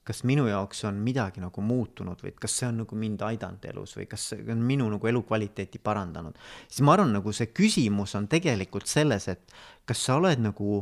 [0.10, 3.66] kas minu jaoks on midagi nagu muutunud või et kas see on nagu mind aidanud
[3.70, 8.16] elus või kas see on minu nagu elukvaliteeti parandanud, siis ma arvan, nagu see küsimus
[8.18, 9.54] on tegelikult selles, et
[9.86, 10.80] kas sa oled nagu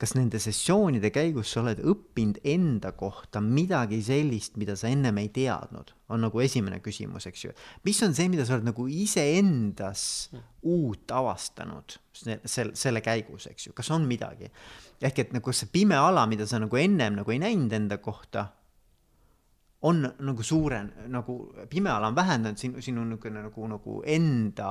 [0.00, 5.30] kas nende sessioonide käigus sa oled õppinud enda kohta midagi sellist, mida sa ennem ei
[5.34, 7.52] teadnud, on nagu esimene küsimus, eks ju.
[7.86, 10.02] mis on see, mida sa oled nagu iseendas
[10.66, 14.50] uut avastanud selle, selle käigus, eks ju, kas on midagi?
[15.04, 18.48] ehk et nagu see pime ala, mida sa nagu ennem nagu ei näinud enda kohta,
[19.84, 21.38] on nagu suuren-, nagu
[21.70, 24.70] pime ala on vähendanud sinu, sinu niisugune nagu, nagu enda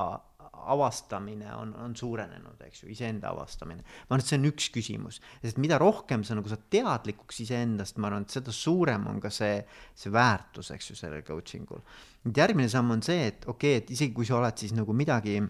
[0.74, 3.84] avastamine on, on suurenenud, eks ju, iseenda avastamine.
[3.84, 7.97] ma arvan, et see on üks küsimus, sest mida rohkem sa nagu saad teadlikuks iseendast,
[7.97, 9.59] ma arvan, et seda suurem on ka see,
[9.97, 11.84] see väärtus, eks ju, sellel coaching ul.
[12.28, 14.95] nüüd järgmine samm on see, et okei okay,, et isegi kui sa oled siis nagu
[14.95, 15.41] midagi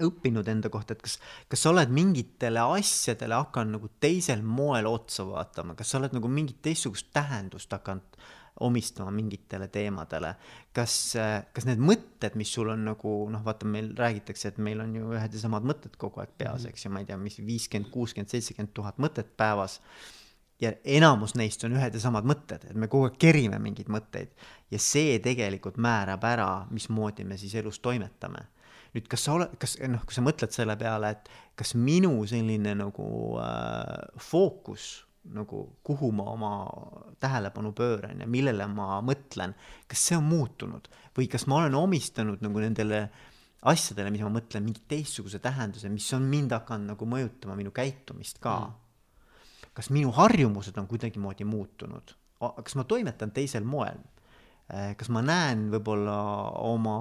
[0.00, 1.18] õppinud enda kohta, et kas,
[1.52, 6.30] kas sa oled mingitele asjadele hakanud nagu teisel moel otsa vaatama, kas sa oled nagu
[6.32, 8.22] mingit teistsugust tähendust hakanud
[8.60, 10.34] omistama mingitele teemadele.
[10.72, 11.14] kas,
[11.52, 15.12] kas need mõtted, mis sul on nagu noh, vaata, meil räägitakse, et meil on ju
[15.16, 18.32] ühed ja samad mõtted kogu aeg peas, eks ju, ma ei tea, mis viiskümmend, kuuskümmend,
[18.32, 19.80] seitsekümmend tuhat mõtet päevas.
[20.62, 24.30] ja enamus neist on ühed ja samad mõtted, et me kogu aeg kerime mingeid mõtteid
[24.70, 28.44] ja see tegelikult määrab ära, mismoodi me siis elus toimetame
[28.92, 32.76] nüüd, kas sa oled, kas noh, kui sa mõtled selle peale, et kas minu selline
[32.78, 33.06] nagu
[33.40, 36.52] äh, fookus nagu kuhu ma oma
[37.22, 39.54] tähelepanu pööran ja millele ma mõtlen,
[39.88, 40.88] kas see on muutunud?
[41.16, 43.04] Või kas ma olen omistanud nagu nendele
[43.70, 48.42] asjadele, mis ma mõtlen, mingi teistsuguse tähenduse, mis on mind hakanud nagu mõjutama minu käitumist
[48.42, 48.56] ka?
[48.66, 48.80] Mm..
[49.72, 54.02] kas minu harjumused on kuidagimoodi muutunud, kas ma toimetan teisel moel?
[54.72, 56.16] Eh, kas ma näen võib-olla
[56.64, 56.96] oma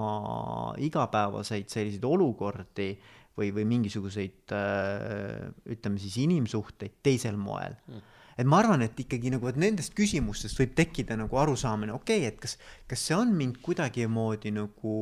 [0.82, 2.90] igapäevaseid selliseid olukordi
[3.38, 8.04] või, või mingisuguseid äh, ütleme siis inimsuhteid teisel moel mm.
[8.42, 12.34] et ma arvan, et ikkagi nagu, et nendest küsimustest võib tekkida nagu arusaamine, okei okay,,
[12.34, 12.58] et kas,
[12.90, 15.00] kas see on mind kuidagimoodi nagu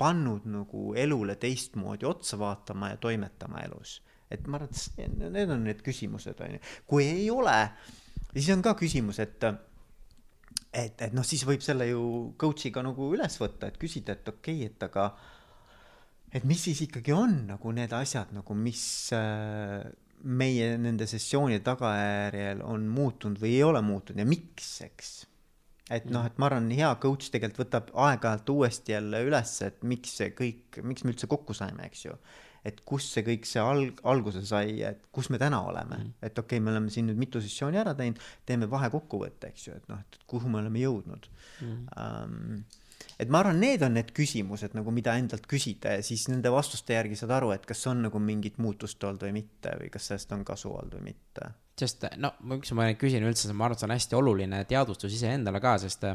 [0.00, 4.00] pannud nagu elule teistmoodi otsa vaatama ja toimetama elus.
[4.30, 6.60] et ma arvan, et need on need küsimused, on ju.
[6.86, 7.56] kui ei ole,
[8.32, 9.44] siis on ka küsimus, et
[10.72, 12.02] et, et noh, siis võib selle ju
[12.38, 15.10] coach'iga nagu üles võtta, et küsida, et okei okay,, et aga
[16.32, 18.84] et mis siis ikkagi on nagu need asjad nagu, mis
[19.16, 19.82] äh,
[20.22, 25.10] meie nende sessioonide tagajärjel on muutunud või ei ole muutunud ja miks, eks.
[25.90, 30.14] et noh, et ma arvan, hea coach tegelikult võtab aeg-ajalt uuesti jälle üles, et miks
[30.20, 32.18] see kõik, miks me üldse kokku saime, eks ju.
[32.68, 36.02] et kust see kõik see alg-, alguse sai, et kus me täna oleme mm.
[36.02, 36.26] -hmm.
[36.28, 39.78] et okei okay,, me oleme siin nüüd mitu sessiooni ära teinud, teeme vahekokkuvõtte, eks ju,
[39.80, 41.30] et noh, et kuhu me oleme jõudnud
[41.62, 41.66] mm.
[41.66, 42.24] -hmm.
[42.24, 42.64] Um,
[43.20, 46.96] et ma arvan, need on need küsimused nagu, mida endalt küsida ja siis nende vastuste
[46.96, 50.32] järgi saad aru, et kas on nagu mingit muutust olnud või mitte või kas sellest
[50.36, 51.52] on kasu olnud või mitte.
[51.80, 55.60] sest no, miks ma küsin üldse, ma arvan, et see on hästi oluline teadvustus iseendale
[55.60, 56.06] ka, sest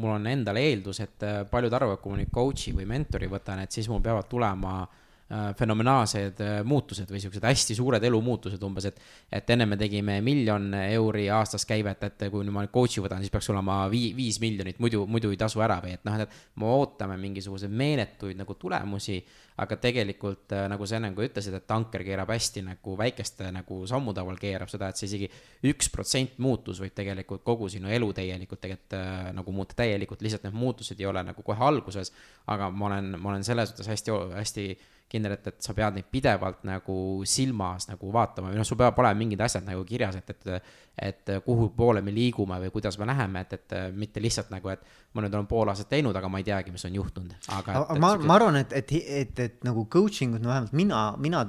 [0.00, 3.74] mul on endal eeldus, et paljud arvavad, kui ma nüüd coach'i või mentori võtan, et
[3.74, 4.99] siis mul peavad tulema Äh,
[5.30, 8.96] fenomenaalsed äh, muutused või siuksed hästi suured elumuutused umbes, et.
[9.30, 13.22] et enne me tegime miljon euri aastas käivet, et kui nüüd ma nüüd coach'i võtan,
[13.22, 16.34] siis peaks olema vii-, viis miljonit, muidu, muidu ei tasu ära või et noh, et.
[16.58, 19.20] me ootame mingisuguseid meeletuid nagu tulemusi,
[19.62, 23.82] aga tegelikult äh, nagu sa ennem ka ütlesid, et tanker keerab hästi nagu väikeste nagu
[23.86, 25.30] sammude haaval keerab seda, et see isegi.
[25.70, 30.58] üks protsent muutus võib tegelikult kogu sinu elu tegelikult äh, nagu muuta täielikult, lihtsalt need
[30.58, 32.10] muutused ei ole nagu kohe alguses.
[32.50, 34.72] aga ma olen, ma olen selles suhtes hästi, hästi
[35.10, 36.96] kindel, et, et sa pead neid pidevalt nagu
[37.28, 40.70] silmas nagu vaatama või noh, sul peab olema mingid asjad nagu kirjas, et, et.
[41.00, 44.82] et kuhu poole me liigume või kuidas me läheme, et, et mitte lihtsalt nagu, et
[45.16, 47.78] ma nüüd olen pool aastat teinud, aga ma ei teagi, mis on juhtunud, aga.
[48.02, 48.92] ma, ma arvan, et, et,
[49.22, 51.44] et, et nagu coaching ut, no vähemalt mina, mina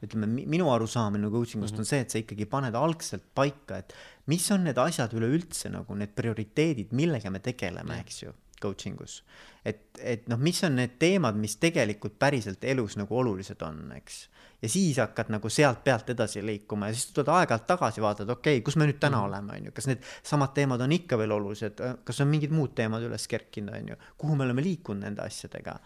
[0.00, 1.84] ütleme, minu arusaamine coaching ust mm -hmm.
[1.84, 3.92] on see, et sa ikkagi paned algselt paika, et
[4.26, 8.32] mis on need asjad üleüldse nagu need prioriteedid, millega me tegeleme, eks ju
[8.62, 9.22] coaching us.
[9.64, 14.20] et, et noh, mis on need teemad, mis tegelikult päriselt elus nagu olulised on, eks.
[14.62, 18.58] ja siis hakkad nagu sealt pealt edasi liikuma ja siis tuled aeg-ajalt tagasi, vaatad, okei
[18.58, 19.26] okay,, kus me nüüd täna mm.
[19.28, 22.76] oleme, on ju, kas need samad teemad on ikka veel olulised, kas on mingid muud
[22.78, 25.80] teemad üles kerkinud, on ju, kuhu me oleme liikunud nende asjadega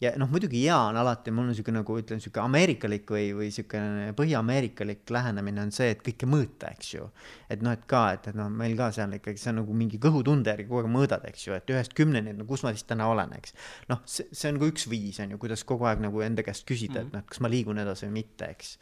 [0.00, 3.48] ja noh, muidugi hea on alati, mul on sihuke nagu ütlen, sihuke ameerikalik või, või
[3.54, 7.08] siukene põhjaameerikalik lähenemine on see, et kõike mõõta, eks ju.
[7.52, 10.00] et noh, et ka, et, et noh, meil ka seal ikkagi see on nagu mingi
[10.02, 12.84] kõhutunde järgi kogu aeg mõõdad, eks ju, et ühest kümneni, et no kus ma siis
[12.88, 13.56] täna olen, eks.
[13.92, 16.68] noh, see, see on ka üks viis on ju, kuidas kogu aeg nagu enda käest
[16.68, 17.16] küsida mm, -hmm.
[17.16, 18.76] et noh, kas ma liigun edasi või mitte, eks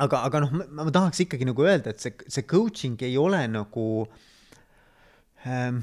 [0.00, 3.86] aga, aga noh, ma tahaks ikkagi nagu öelda, et see, see coaching ei ole nagu
[5.46, 5.82] ähm,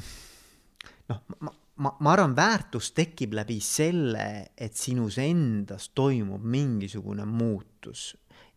[1.11, 1.53] noh, ma,
[1.84, 8.11] ma, ma arvan, väärtus tekib läbi selle, et sinus endas toimub mingisugune muutus,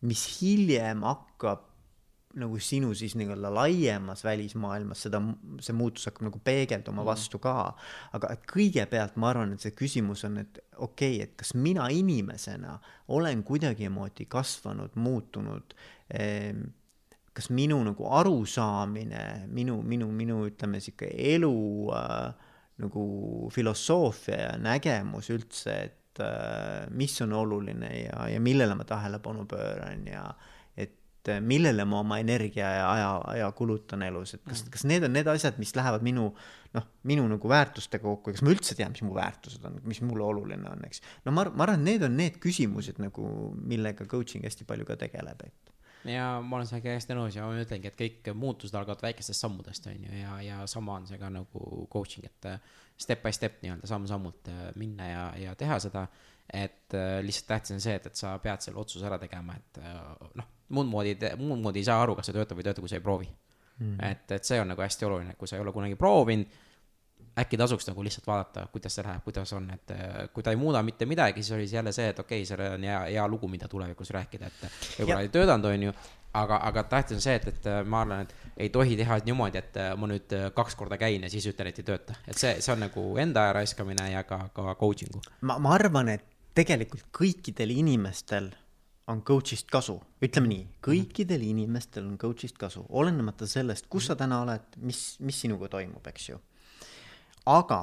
[0.07, 1.69] mis hiljem hakkab
[2.41, 5.19] nagu sinu siis nii-öelda laiemas välismaailmas seda,
[5.61, 7.05] see muutus hakkab nagu peegelduma mm.
[7.05, 7.55] vastu ka.
[8.17, 11.85] aga et kõigepealt ma arvan, et see küsimus on, et okei okay,, et kas mina
[11.93, 12.79] inimesena
[13.13, 15.75] olen kuidagimoodi kasvanud, muutunud
[16.09, 16.57] eh,
[17.33, 21.53] kas minu nagu arusaamine, minu, minu, minu ütleme sihuke elu
[21.93, 22.49] äh,
[22.81, 23.03] nagu
[23.53, 30.07] filosoofia ja nägemus üldse, et äh, mis on oluline ja, ja millele ma tähelepanu pööran
[30.09, 30.25] ja
[30.73, 34.73] et äh, millele ma oma energia ja aja, aja kulutan elus, et kas, mm.
[34.73, 36.31] kas need on need asjad, mis lähevad minu
[36.73, 40.01] noh, minu nagu väärtustega kokku ja kas ma üldse tean, mis mu väärtused on, mis
[40.01, 41.03] mulle oluline on, eks.
[41.27, 43.27] no ma, ma arvan, et need on need küsimused nagu,
[43.61, 45.62] millega coaching hästi palju ka tegeleb, et
[46.09, 49.87] ja ma olen sellega hästi nõus ja ma ütlengi, et kõik muutused algavad väikestest sammudest,
[49.91, 53.61] on ju, ja, ja sama on see ka nagu coaching, et äh, step by step
[53.63, 56.07] nii-öelda samm-sammult äh, minna ja, ja teha seda.
[56.53, 59.79] et äh, lihtsalt tähtis on see, et, et sa pead selle otsuse ära tegema, et
[60.35, 62.91] noh, muud moodi, muud moodi ei saa aru, kas see töötab või ei tööta, kui
[62.91, 63.29] sa ei proovi
[63.79, 63.95] mm..
[64.09, 66.61] et, et see on nagu hästi oluline, kui sa ei ole kunagi proovinud
[67.39, 70.59] äkki tasuks nagu lihtsalt vaadata, kuidas see läheb, kuidas on, et äh, kui ta ei
[70.59, 73.27] muuda mitte midagi, siis oli see jälle see, et okei okay,, see on hea, hea
[73.27, 74.67] lugu, mida tulevikus rääkida, et
[74.99, 75.95] võib-olla ei töötanud, on ju.
[76.33, 79.61] aga, aga tähtis on see, et, et äh, ma arvan, et ei tohi teha niimoodi,
[79.63, 82.55] et äh, ma nüüd kaks korda käin ja siis ütlen, et ei tööta, et see,
[82.61, 85.23] see on nagu enda aja raiskamine ja ka, ka coaching'u.
[85.41, 88.53] ma, ma arvan, et tegelikult kõikidel inimestel
[89.09, 91.49] on coach'ist kasu, ütleme nii, kõikidel mm -hmm.
[91.65, 96.29] inimestel on coach'ist kasu, olenemata sellest, kus sa täna oled, mis, mis sinuga toimub, eks
[96.29, 96.39] ju
[97.45, 97.79] aga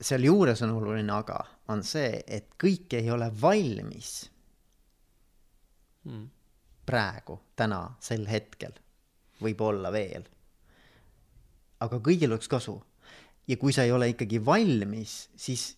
[0.00, 4.12] sealjuures on oluline aga, on see, et kõik ei ole valmis
[6.06, 6.28] hmm.
[6.88, 8.72] praegu, täna, sel hetkel,
[9.42, 10.24] võib-olla veel.
[11.80, 12.80] aga kõigil oleks kasu.
[13.48, 15.76] ja kui sa ei ole ikkagi valmis, siis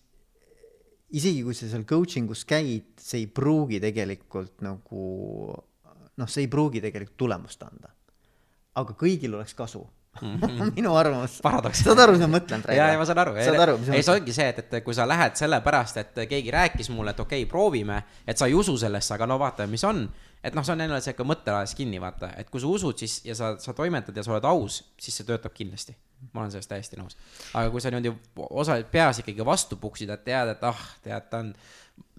[1.11, 5.03] isegi kui sa seal coaching us käid, see ei pruugi tegelikult nagu
[6.15, 7.91] noh, see ei pruugi tegelikult tulemust anda.
[8.75, 10.02] aga kõigil oleks kasu Mm.
[10.77, 11.39] minu arvamus.
[11.41, 12.77] saad aru, mis ma mõtlen praegu?
[12.77, 13.33] ja, ja ma saan aru.
[13.39, 17.23] ei, see ongi see, et, et kui sa lähed sellepärast, et keegi rääkis mulle, et
[17.23, 17.97] okei okay,, proovime,
[18.27, 20.05] et sa ei usu sellesse, aga no vaatame, mis on.
[20.43, 23.35] et noh, see on jälle sihuke mõttelaes kinni, vaata, et kui sa usud, siis ja
[23.37, 25.95] sa, sa toimetad ja sa oled aus, siis see töötab kindlasti.
[26.31, 27.17] ma olen sellest täiesti nõus.
[27.53, 28.13] aga kui sa niimoodi
[28.49, 31.55] osa peas ikkagi vastu puksid, et tead, et ah, tead, ta on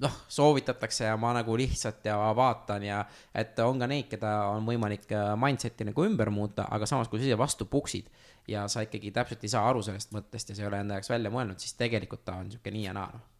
[0.02, 3.02] noh, soovitatakse ja ma nagu lihtsalt ja vaatan ja
[3.34, 7.20] et on ka neid, keda on võimalik äh, mindset'i nagu ümber muuta, aga samas, kui
[7.20, 8.10] sa ise vastu puksid
[8.50, 11.12] ja sa ikkagi täpselt ei saa aru sellest mõttest ja sa ei ole enda jaoks
[11.14, 13.30] välja mõelnud, siis tegelikult ta on sihuke nii ja naa, noh.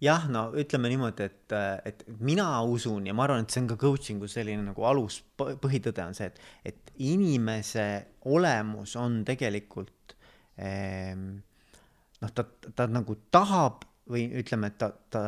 [0.00, 1.52] Jah, no ütleme niimoodi, et,
[1.84, 6.06] et mina usun ja ma arvan, et see on ka coaching'u selline nagu alus, põhitõde
[6.06, 7.84] on see, et, et inimese
[8.32, 10.14] olemus on tegelikult
[10.56, 11.26] ehm,
[12.24, 15.22] noh, ta, ta nagu tahab või ütleme, et ta, ta,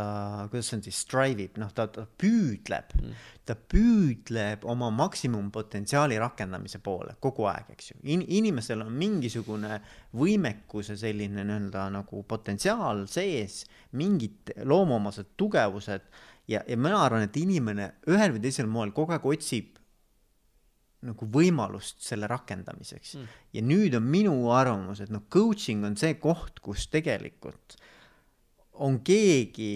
[0.51, 6.18] kuidas see on siis, strive ib, noh, ta, ta püüdleb mm., ta püüdleb oma maksimumpotentsiaali
[6.22, 8.24] rakendamise poole kogu aeg, eks ju In,.
[8.39, 9.80] inimesel on mingisugune
[10.18, 13.62] võimekuse selline nii-öelda nagu potentsiaal sees,
[13.99, 16.07] mingid loomuomased tugevused
[16.51, 19.78] ja, ja mina arvan, et inimene ühel või teisel moel kogu aeg otsib
[21.03, 23.39] nagu võimalust selle rakendamiseks mm..
[23.57, 27.76] ja nüüd on minu arvamus, et noh, coaching on see koht, kus tegelikult
[28.73, 29.75] on keegi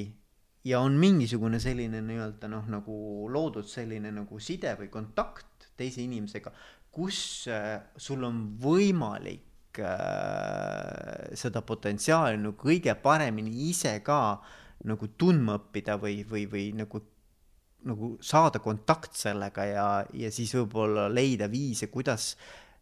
[0.65, 6.53] ja on mingisugune selline nii-öelda noh, nagu loodud selline nagu side või kontakt teise inimesega,
[6.91, 7.19] kus
[7.53, 14.41] äh, sul on võimalik äh, seda potentsiaali nagu kõige paremini ise ka
[14.87, 17.03] nagu tundma õppida või, või, või nagu
[17.87, 22.33] nagu saada kontakt sellega ja, ja siis võib-olla leida viise, kuidas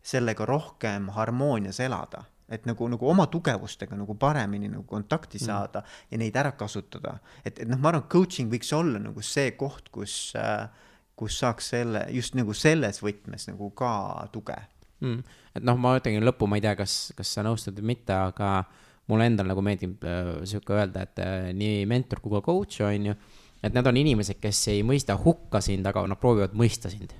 [0.05, 2.25] sellega rohkem harmoonias elada.
[2.49, 5.45] Et nagu, nagu oma tugevustega nagu paremini nagu kontakti mm.
[5.47, 6.09] saada mm.
[6.11, 7.19] ja neid ära kasutada.
[7.45, 10.67] et, et noh, ma arvan, coaching võiks olla nagu see koht, kus äh,,
[11.15, 13.93] kus saaks selle, just nagu selles võtmes nagu ka
[14.35, 14.57] tuge
[15.01, 15.37] mm..
[15.55, 18.57] et noh, ma ütlengi lõppu, ma ei tea, kas, kas sa nõustud või mitte, aga
[19.11, 23.13] mulle endale nagu meeldib äh, sihuke öelda, et äh, nii mentor kui ka coach on
[23.13, 23.17] ju
[23.65, 27.15] et need on inimesed, kes ei mõista hukka sind, aga nad proovivad mõista sind.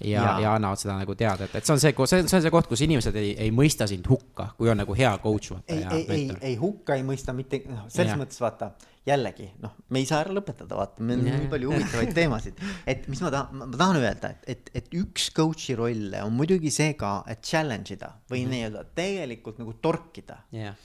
[0.00, 2.52] Ja, ja., ja annavad seda nagu teada, et, et see on see, see, on see
[2.54, 5.56] koht, kus inimesed ei, ei mõista sind hukka, kui on nagu hea coach.
[5.66, 8.20] ei, ei, ei, ei hukka ei mõista mitte, noh, selles ja.
[8.20, 8.70] mõttes vaata,
[9.08, 12.62] jällegi noh, me ei saa ära lõpetada, vaata, meil on nii palju huvitavaid teemasid.
[12.86, 16.72] et mis ma tahan, ma tahan öelda, et, et, et üks coach'i rolle on muidugi
[16.74, 20.78] see ka, et challenge ida või mm nii-öelda tegelikult nagu torkida yeah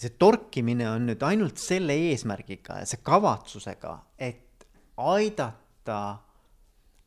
[0.00, 4.64] see torkimine on nüüd ainult selle eesmärgiga ja see kavatsusega, et
[4.96, 6.00] aidata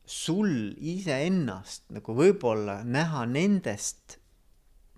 [0.04, 4.18] sul iseennast nagu võib-olla näha nendest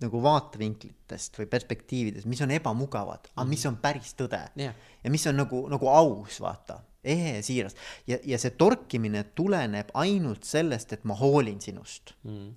[0.03, 3.71] nagu vaatevinklitest või perspektiividest, mis on ebamugavad, aga mis mhm.
[3.71, 4.75] on päris tõde yeah.
[5.03, 7.77] ja mis on nagu, nagu aus, vaata, ehe ja siiras.
[8.09, 12.53] ja, ja see torkimine tuleneb ainult sellest, et ma hoolin sinust mm..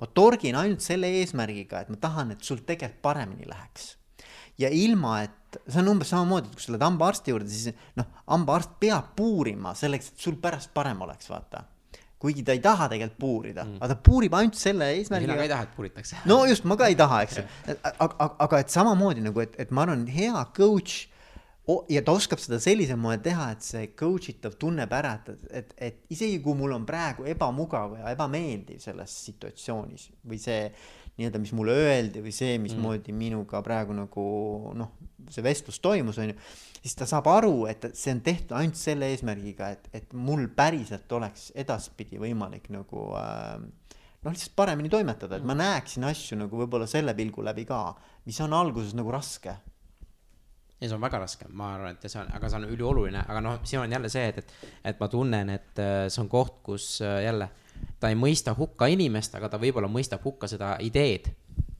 [0.00, 3.92] ma torgin ainult selle eesmärgiga, et ma tahan, et sul tegelikult paremini läheks
[4.60, 8.08] ja ilma, et see on umbes samamoodi, et kui sa lähed hambaarsti juurde, siis noh,
[8.26, 11.68] hambaarst peab puurima selleks, et sul pärast parem oleks, vaata
[12.20, 15.30] kuigi ta ei taha tegelikult puurida mm., aga ta puurib ainult selle eesmärgiga.
[15.30, 16.24] mina ka ei taha, et puuritakse.
[16.28, 17.46] no just, ma ka ei taha, eks ju.
[17.90, 21.06] aga, aga et samamoodi nagu, et, et ma arvan, hea coach
[21.88, 25.74] ja ta oskab seda sellisel moel teha, et see coach itav tunneb ära, et, et,
[25.88, 30.64] et isegi kui mul on praegu ebamugav ja ebameeldiv selles situatsioonis või see
[31.18, 33.22] nii-öelda, mis mulle öeldi või see, mismoodi mm.
[33.24, 34.24] minuga praegu nagu
[34.78, 34.92] noh,
[35.30, 36.36] see vestlus toimus, on ju,
[36.80, 41.12] siis ta saab aru, et see on tehtud ainult selle eesmärgiga, et, et mul päriselt
[41.16, 45.64] oleks edaspidi võimalik nagu äh, noh, lihtsalt paremini toimetada, et ma mm.
[45.64, 47.82] näeksin asju nagu võib-olla selle pilgu läbi ka,
[48.28, 49.58] mis on alguses nagu raske
[50.80, 53.42] ja see on väga raske, ma arvan, et see on, aga see on ülioluline, aga
[53.44, 56.62] noh, siin on jälle see, et, et, et ma tunnen, et äh, see on koht,
[56.64, 57.50] kus äh, jälle
[58.00, 61.30] ta ei mõista hukka inimest, aga ta võib-olla mõistab hukka seda ideed.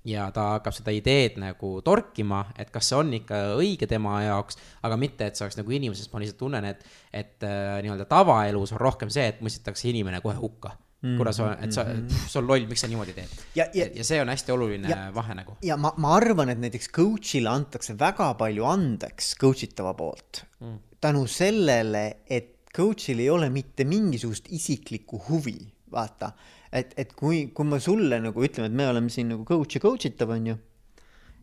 [0.05, 4.57] ja ta hakkab seda ideed nagu torkima, et kas see on ikka õige tema jaoks,
[4.83, 8.73] aga mitte, et see oleks nagu inimesest, ma lihtsalt tunnen, et, et äh, nii-öelda tavaelus
[8.73, 11.87] on rohkem see, et mõistetakse inimene kohe hukka kuna sa, et sa,
[12.29, 13.33] sa oled loll, miks sa niimoodi teed.
[13.57, 15.57] Ja, ja, ja see on hästi oluline ja, vahe nagu.
[15.65, 20.79] ja ma, ma arvan, et näiteks coach'ile antakse väga palju andeks coach itava poolt mm.
[21.01, 25.59] tänu sellele, et coach'il ei ole mitte mingisugust isiklikku huvi
[25.93, 26.33] vaata,
[26.73, 29.83] et, et kui, kui ma sulle nagu ütleme, et me oleme siin nagu coach ja
[29.83, 30.57] coach itav, on ju,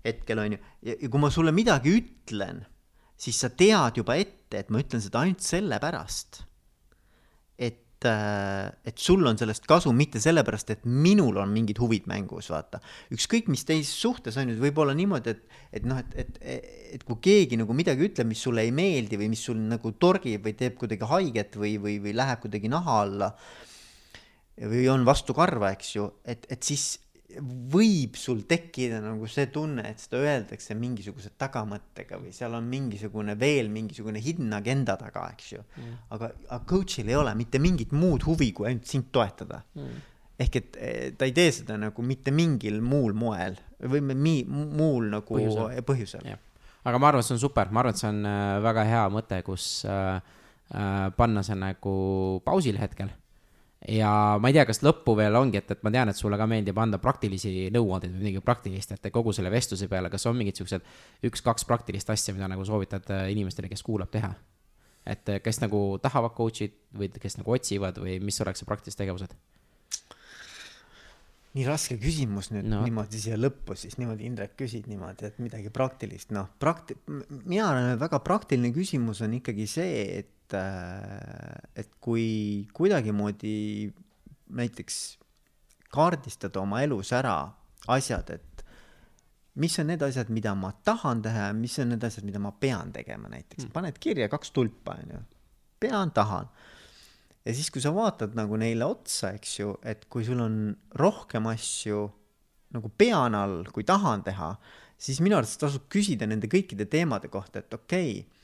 [0.06, 2.64] hetkel on ju, ja, kui ma sulle midagi ütlen,
[3.20, 6.44] siis sa tead juba ette, et ma ütlen seda ainult sellepärast,
[7.58, 12.52] et äh, et sul on sellest kasu, mitte sellepärast, et minul on mingid huvid mängus,
[12.54, 12.80] vaata.
[13.14, 17.04] ükskõik mis teises suhtes on ju, võib olla niimoodi, et, et noh, et, et, et
[17.08, 20.56] kui keegi nagu midagi ütleb, mis sulle ei meeldi või mis sul nagu torgib või
[20.60, 23.34] teeb kuidagi haiget või, või, või läheb kuidagi naha alla
[24.66, 26.96] või on vastukarva, eks ju, et, et siis
[27.38, 33.36] võib sul tekkida nagu see tunne, et seda öeldakse mingisuguse tagamõttega või seal on mingisugune
[33.40, 35.64] veel mingisugune hidden agenda taga, eks ju.
[35.76, 35.98] Mm..
[36.16, 39.62] aga, aga coach'il ei ole mitte mingit muud huvi, kui ainult sind toetada.
[39.78, 40.00] Mm.
[40.38, 45.12] ehk et eh, ta ei tee seda nagu mitte mingil muul moel või mi, muul
[45.12, 46.28] nagu põhjusel, põhjusel..
[46.86, 49.06] aga ma arvan, et see on super, ma arvan, et see on äh, väga hea
[49.14, 50.20] mõte, kus äh,
[50.72, 51.96] äh, panna see nagu
[52.46, 53.12] pausile hetkel
[53.88, 54.12] ja
[54.42, 56.78] ma ei tea, kas lõppu veel ongi, et, et ma tean, et sulle ka meeldib
[56.82, 60.88] anda praktilisi nõuandeid või midagi praktilist, et kogu selle vestluse peale, kas on mingid siuksed
[61.30, 64.34] üks-kaks praktilist asja, mida nagu soovitad äh, inimestele, kes kuulab teha?
[65.08, 69.00] et äh, kes nagu tahavad coach'id või kes nagu otsivad või mis oleks see praktilised
[69.00, 69.38] tegevused?
[71.58, 72.84] nii raske küsimus nüüd no.
[72.86, 77.94] niimoodi siia lõppu siis niimoodi, Indrek, küsid niimoodi, et midagi praktilist, noh, prakti-, mina arvan,
[77.96, 83.92] et väga praktiline küsimus on ikkagi see, et et, äh, et kui kuidagimoodi
[84.56, 85.18] näiteks
[85.92, 87.52] kaardistada oma elus ära
[87.88, 88.64] asjad, et
[89.56, 92.52] mis on need asjad, mida ma tahan teha ja mis on need asjad, mida ma
[92.52, 95.22] pean tegema näiteks mm., paned kirja kaks tulpa, on ju,
[95.80, 96.48] pean, tahan.
[97.46, 101.48] ja siis, kui sa vaatad nagu neile otsa, eks ju, et kui sul on rohkem
[101.52, 102.08] asju
[102.76, 104.54] nagu pean all, kui tahan teha,
[105.00, 108.37] siis minu arvates tasub küsida nende kõikide teemade kohta, et okei okay,,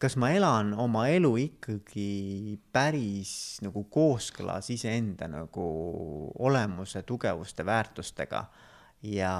[0.00, 5.66] kas ma elan oma elu ikkagi päris nagu kooskõlas iseenda nagu
[6.40, 8.44] olemuse, tugevuste, väärtustega.
[9.02, 9.32] ja,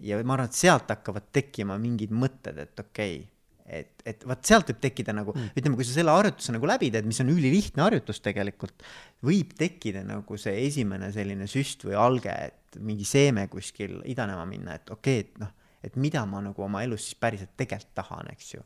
[0.00, 3.24] ja ma arvan, et sealt hakkavad tekkima mingid mõtted, et okei okay,,
[3.66, 6.90] et, et vot sealt võib tekkida nagu mm., ütleme, kui sa selle harjutuse nagu läbi
[6.92, 8.84] teed, mis on ülilihtne harjutus tegelikult,
[9.24, 14.76] võib tekkida nagu see esimene selline süst või alge, et mingi seeme kuskil idanema minna,
[14.80, 15.52] et okei okay,, et noh,
[15.84, 18.64] et mida ma nagu oma elus siis päriselt tegelikult tahan, eks ju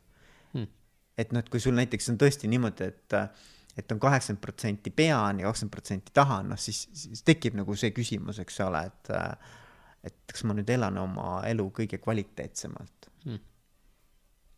[1.17, 3.17] et noh, et kui sul näiteks on tõesti niimoodi, et
[3.77, 7.93] et on kaheksakümmend protsenti pean ja kakskümmend protsenti tahan, noh siis, siis tekib nagu see
[7.95, 9.11] küsimus, eks ole, et
[10.07, 13.37] et kas ma nüüd elan oma elu kõige kvaliteetsemalt hmm.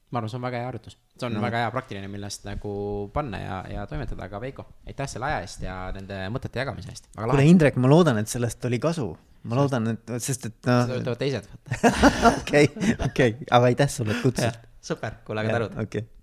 [0.09, 1.43] ma arvan, see on väga hea harjutus, see on no.
[1.43, 2.71] väga hea praktiline, millest nagu
[3.13, 7.11] panna ja, ja toimetada, aga Veiko, aitäh selle aja eest ja nende mõtete jagamise eest.
[7.19, 9.11] kuule, Indrek, ma loodan, et sellest oli kasu,
[9.51, 10.87] ma loodan, et, sest et noh.
[10.87, 11.53] seda ütlevad teised.
[12.39, 12.73] okei,
[13.11, 14.67] okei, aga aitäh sulle, et kutsusid.
[14.81, 15.79] super, kuule, aga tänud.
[15.85, 16.22] okei okay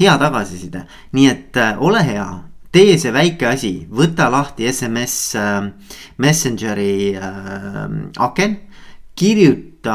[0.00, 0.86] hea tagasiside,
[1.16, 2.26] nii et äh, ole hea,
[2.72, 5.68] tee see väike asi, võta lahti SMS äh,
[6.22, 7.86] Messengeri äh,
[8.18, 8.58] aken.
[9.20, 9.94] kirjuta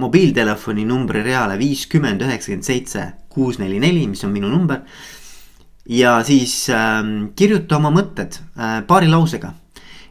[0.00, 4.80] mobiiltelefoni numbri reale viiskümmend üheksakümmend seitse kuus neli neli, mis on minu number.
[5.86, 7.04] ja siis äh,
[7.36, 8.40] kirjuta oma mõtted
[8.86, 9.52] paari lausega,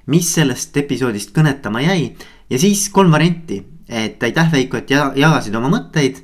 [0.07, 2.15] mis sellest episoodist kõnetama jäi.
[2.49, 3.59] Ja siis kolm varianti,
[3.89, 6.23] et aitäh Veiko, et jagasid oma mõtteid